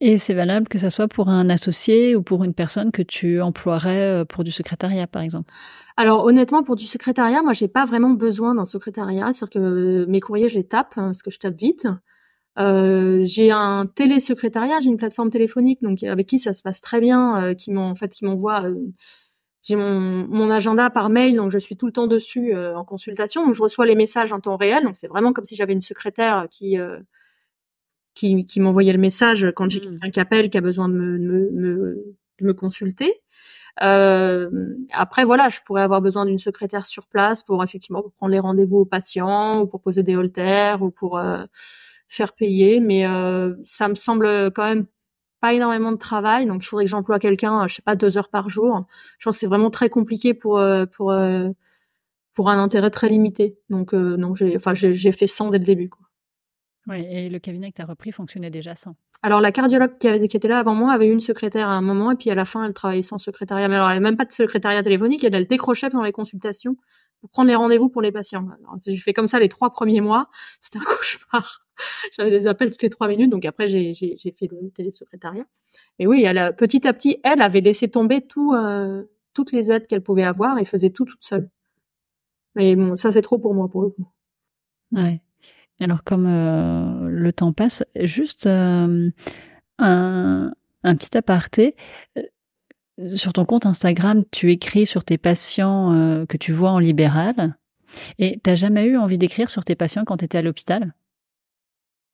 [0.00, 3.40] Et c'est valable que ça soit pour un associé ou pour une personne que tu
[3.40, 5.52] emploierais euh, pour du secrétariat, par exemple?
[5.96, 10.20] Alors honnêtement, pour du secrétariat, moi j'ai pas vraiment besoin d'un secrétariat, c'est-à-dire que mes
[10.20, 11.86] courriers je les tape hein, parce que je tape vite.
[12.58, 17.00] Euh, j'ai un télésecrétariat, j'ai une plateforme téléphonique donc avec qui ça se passe très
[17.00, 18.74] bien, euh, qui m'en en fait qui m'envoie euh,
[19.62, 22.84] j'ai mon, mon agenda par mail donc je suis tout le temps dessus euh, en
[22.84, 25.74] consultation donc je reçois les messages en temps réel donc c'est vraiment comme si j'avais
[25.74, 26.76] une secrétaire qui
[28.14, 29.82] qui, qui m'envoyait le message quand j'ai mmh.
[29.82, 33.14] quelqu'un qui appelle qui a besoin de me, me, me, de me consulter.
[33.78, 38.78] après voilà, je pourrais avoir besoin d'une secrétaire sur place pour effectivement prendre les rendez-vous
[38.78, 41.18] aux patients ou pour poser des haltères ou pour
[42.10, 44.86] faire payer, mais euh, ça me semble quand même
[45.40, 48.28] pas énormément de travail, donc il faudrait que j'emploie quelqu'un, je sais pas, deux heures
[48.28, 48.84] par jour.
[49.18, 51.48] Je pense que c'est vraiment très compliqué pour euh, pour euh,
[52.34, 53.56] pour un intérêt très limité.
[53.70, 55.88] Donc non, j'ai enfin j'ai fait 100 dès le début.
[55.88, 55.99] Quoi.
[56.86, 58.96] Oui, et le cabinet que tu as repris fonctionnait déjà sans.
[59.22, 61.72] Alors la cardiologue qui, avait, qui était là avant moi avait eu une secrétaire à
[61.72, 63.68] un moment et puis à la fin elle travaillait sans secrétariat.
[63.68, 66.76] Mais alors elle avait même pas de secrétariat téléphonique, elle, elle décrochait pendant les consultations
[67.20, 68.48] pour prendre les rendez-vous pour les patients.
[68.84, 71.66] J'ai fait comme ça les trois premiers mois, c'était un cauchemar.
[72.16, 75.46] J'avais des appels toutes les trois minutes, donc après j'ai fait le télésecrétariat.
[75.98, 79.04] Et oui, elle a, petit à petit, elle avait laissé tomber tout, euh,
[79.34, 81.50] toutes les aides qu'elle pouvait avoir et faisait tout toute seule.
[82.54, 84.06] Mais bon, ça c'est trop pour moi pour le coup.
[84.92, 85.22] Ouais.
[85.80, 89.10] Alors comme euh, le temps passe, juste euh,
[89.78, 90.52] un,
[90.84, 91.74] un petit aparté.
[93.16, 97.56] Sur ton compte Instagram, tu écris sur tes patients que tu vois en libéral.
[98.18, 100.92] Et t'as jamais eu envie d'écrire sur tes patients quand tu étais à l'hôpital?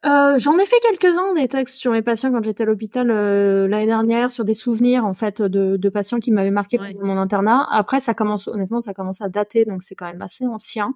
[0.04, 3.66] Euh, J'en ai fait quelques-uns des textes sur mes patients quand j'étais à l'hôpital euh,
[3.66, 7.16] l'année dernière, sur des souvenirs en fait de, de patients qui m'avaient marqué pendant mon
[7.16, 7.66] internat.
[7.70, 10.94] Après, ça commence honnêtement, ça commence à dater, donc c'est quand même assez ancien.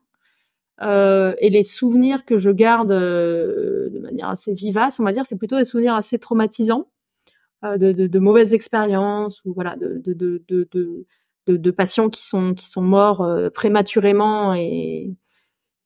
[0.83, 5.27] Euh, et les souvenirs que je garde euh, de manière assez vivace, on va dire,
[5.27, 6.89] c'est plutôt des souvenirs assez traumatisants,
[7.65, 13.29] euh, de, de, mauvaises expériences ou voilà, de, de, patients qui sont qui sont morts
[13.55, 15.15] prématurément et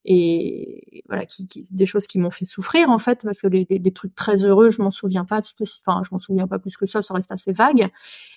[0.07, 3.93] et voilà qui, des choses qui m'ont fait souffrir en fait parce que les, les,
[3.93, 5.41] trucs très heureux je m'en souviens pas
[5.81, 7.89] enfin je m'en souviens pas plus que ça ça reste assez vague.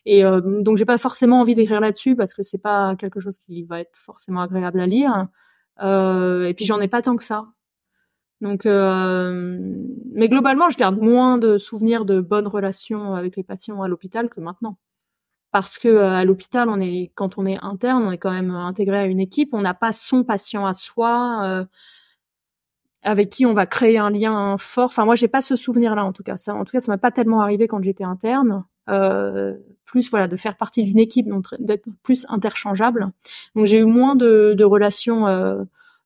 [0.05, 3.63] Et donc j'ai pas forcément envie d'écrire là-dessus parce que c'est pas quelque chose qui
[3.65, 5.27] va être forcément agréable à lire
[5.81, 7.47] et puis j'en ai pas tant que ça
[8.41, 9.57] donc euh,
[10.13, 14.29] mais globalement je garde moins de souvenirs de bonnes relations avec les patients à l'hôpital
[14.29, 14.77] que maintenant
[15.51, 18.51] parce que euh, à l'hôpital, on est quand on est interne, on est quand même
[18.51, 19.49] intégré à une équipe.
[19.53, 21.65] On n'a pas son patient à soi euh,
[23.01, 24.85] avec qui on va créer un lien fort.
[24.85, 26.37] Enfin, moi, j'ai pas ce souvenir-là en tout cas.
[26.37, 28.65] Ça, en tout cas, ça m'a pas tellement arrivé quand j'étais interne.
[28.89, 29.53] Euh,
[29.85, 31.27] plus voilà, de faire partie d'une équipe,
[31.59, 33.09] d'être plus interchangeable.
[33.55, 35.27] Donc, j'ai eu moins de, de relations.
[35.27, 35.63] Euh,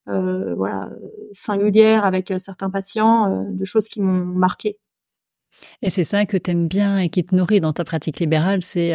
[0.07, 0.89] euh, voilà
[1.33, 4.79] singulières avec certains patients, de choses qui m'ont marqué.
[5.83, 8.63] Et c'est ça que tu aimes bien et qui te nourrit dans ta pratique libérale,
[8.63, 8.93] c'est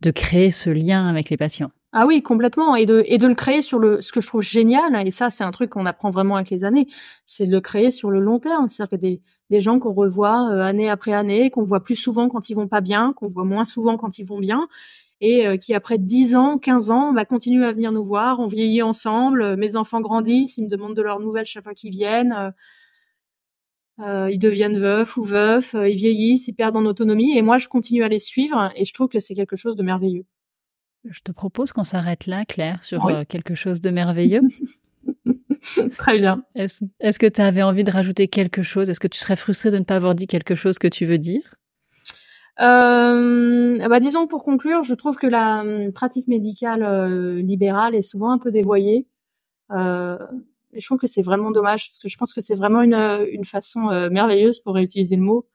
[0.00, 1.72] de créer ce lien avec les patients.
[1.92, 4.42] Ah oui, complètement, et de et de le créer sur le ce que je trouve
[4.42, 6.86] génial, et ça c'est un truc qu'on apprend vraiment avec les années,
[7.24, 10.50] c'est de le créer sur le long terme, c'est-à-dire que des des gens qu'on revoit
[10.50, 13.44] euh, année après année, qu'on voit plus souvent quand ils vont pas bien, qu'on voit
[13.44, 14.68] moins souvent quand ils vont bien,
[15.20, 18.46] et euh, qui après 10 ans, 15 ans, bah, continuent à venir nous voir, on
[18.46, 22.52] vieillit ensemble, mes enfants grandissent, ils me demandent de leurs nouvelles chaque fois qu'ils viennent
[24.00, 27.58] euh, ils deviennent veufs ou veufs, euh, ils vieillissent, ils perdent en autonomie, et moi
[27.58, 30.24] je continue à les suivre, et je trouve que c'est quelque chose de merveilleux.
[31.04, 34.42] Je te propose qu'on s'arrête là, Claire, sur euh, quelque chose de merveilleux.
[35.98, 36.42] Très bien.
[36.54, 38.90] Est-ce que tu avais envie de rajouter quelque chose?
[38.90, 41.18] Est-ce que tu serais frustré de ne pas avoir dit quelque chose que tu veux
[41.18, 41.56] dire?
[42.60, 48.02] Euh, bah disons pour conclure, je trouve que la hum, pratique médicale euh, libérale est
[48.02, 49.06] souvent un peu dévoyée.
[49.70, 50.18] Euh,
[50.72, 53.26] et je trouve que c'est vraiment dommage parce que je pense que c'est vraiment une,
[53.30, 55.46] une façon euh, merveilleuse pour réutiliser le mot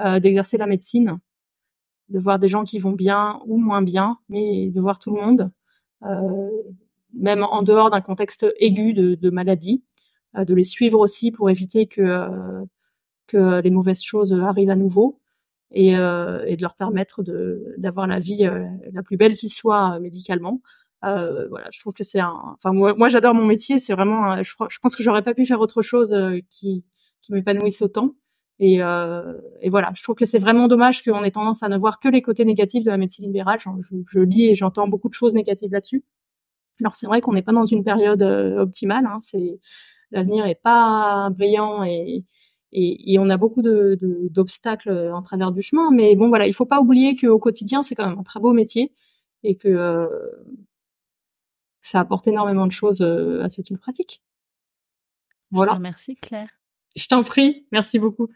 [0.00, 1.18] euh, d'exercer la médecine,
[2.08, 5.20] de voir des gens qui vont bien ou moins bien, mais de voir tout le
[5.20, 5.50] monde,
[7.14, 9.82] même en dehors d'un contexte aigu de, de maladie,
[10.36, 12.28] de les suivre aussi pour éviter que
[13.28, 15.20] que les mauvaises choses arrivent à nouveau
[15.72, 17.22] et, euh, et de leur permettre
[17.78, 20.60] d'avoir la vie euh, la plus belle qui soit euh, médicalement.
[21.04, 22.40] Euh, voilà, je trouve que c'est un.
[22.54, 23.78] Enfin, moi, moi j'adore mon métier.
[23.78, 24.40] C'est vraiment.
[24.42, 26.14] Je, je, pense que j'aurais pas pu faire autre chose
[26.50, 26.84] qui
[27.22, 28.14] qui m'épanouisse autant.
[28.58, 31.76] Et, euh, et, voilà, je trouve que c'est vraiment dommage qu'on ait tendance à ne
[31.76, 33.58] voir que les côtés négatifs de la médecine libérale.
[33.58, 33.70] Je,
[34.08, 36.04] je lis et j'entends beaucoup de choses négatives là-dessus.
[36.82, 39.06] Alors c'est vrai qu'on n'est pas dans une période optimale.
[39.06, 39.58] Hein, c'est
[40.12, 42.24] l'avenir est pas brillant et,
[42.72, 43.98] et, et, on a beaucoup de,
[44.30, 45.90] d'obstacles euh, en travers du chemin.
[45.90, 48.52] Mais bon, voilà, il faut pas oublier qu'au quotidien, c'est quand même un très beau
[48.52, 48.92] métier
[49.42, 50.06] et que euh,
[51.82, 54.22] ça apporte énormément de choses euh, à ceux qui le pratiquent.
[55.50, 55.78] Voilà.
[55.78, 56.48] Merci Claire.
[56.96, 58.28] Je t'en prie, merci beaucoup.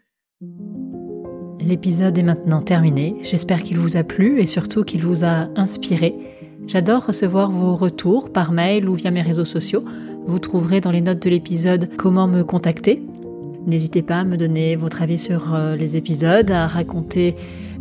[1.59, 3.17] L'épisode est maintenant terminé.
[3.21, 6.36] J'espère qu'il vous a plu et surtout qu'il vous a inspiré.
[6.67, 9.83] J'adore recevoir vos retours par mail ou via mes réseaux sociaux.
[10.25, 13.01] Vous trouverez dans les notes de l'épisode comment me contacter.
[13.65, 17.35] N'hésitez pas à me donner votre avis sur euh, les épisodes, à raconter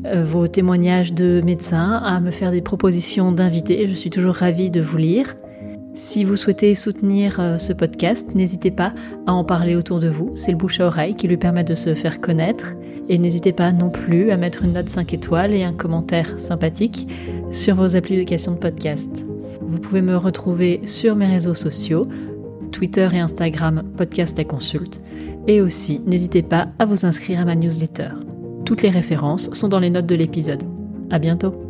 [0.04, 3.88] euh, vos témoignages de médecins, à me faire des propositions d'invités.
[3.88, 5.34] Je suis toujours ravie de vous lire.
[5.94, 8.94] Si vous souhaitez soutenir euh, ce podcast, n'hésitez pas
[9.26, 10.30] à en parler autour de vous.
[10.36, 12.74] C'est le bouche à oreille qui lui permet de se faire connaître.
[13.08, 17.08] Et n'hésitez pas non plus à mettre une note 5 étoiles et un commentaire sympathique
[17.50, 19.26] sur vos applications de podcast.
[19.60, 22.02] Vous pouvez me retrouver sur mes réseaux sociaux,
[22.72, 25.00] Twitter et Instagram, Podcast La Consulte.
[25.46, 28.10] Et aussi, n'hésitez pas à vous inscrire à ma newsletter.
[28.64, 30.64] Toutes les références sont dans les notes de l'épisode.
[31.10, 31.65] À bientôt!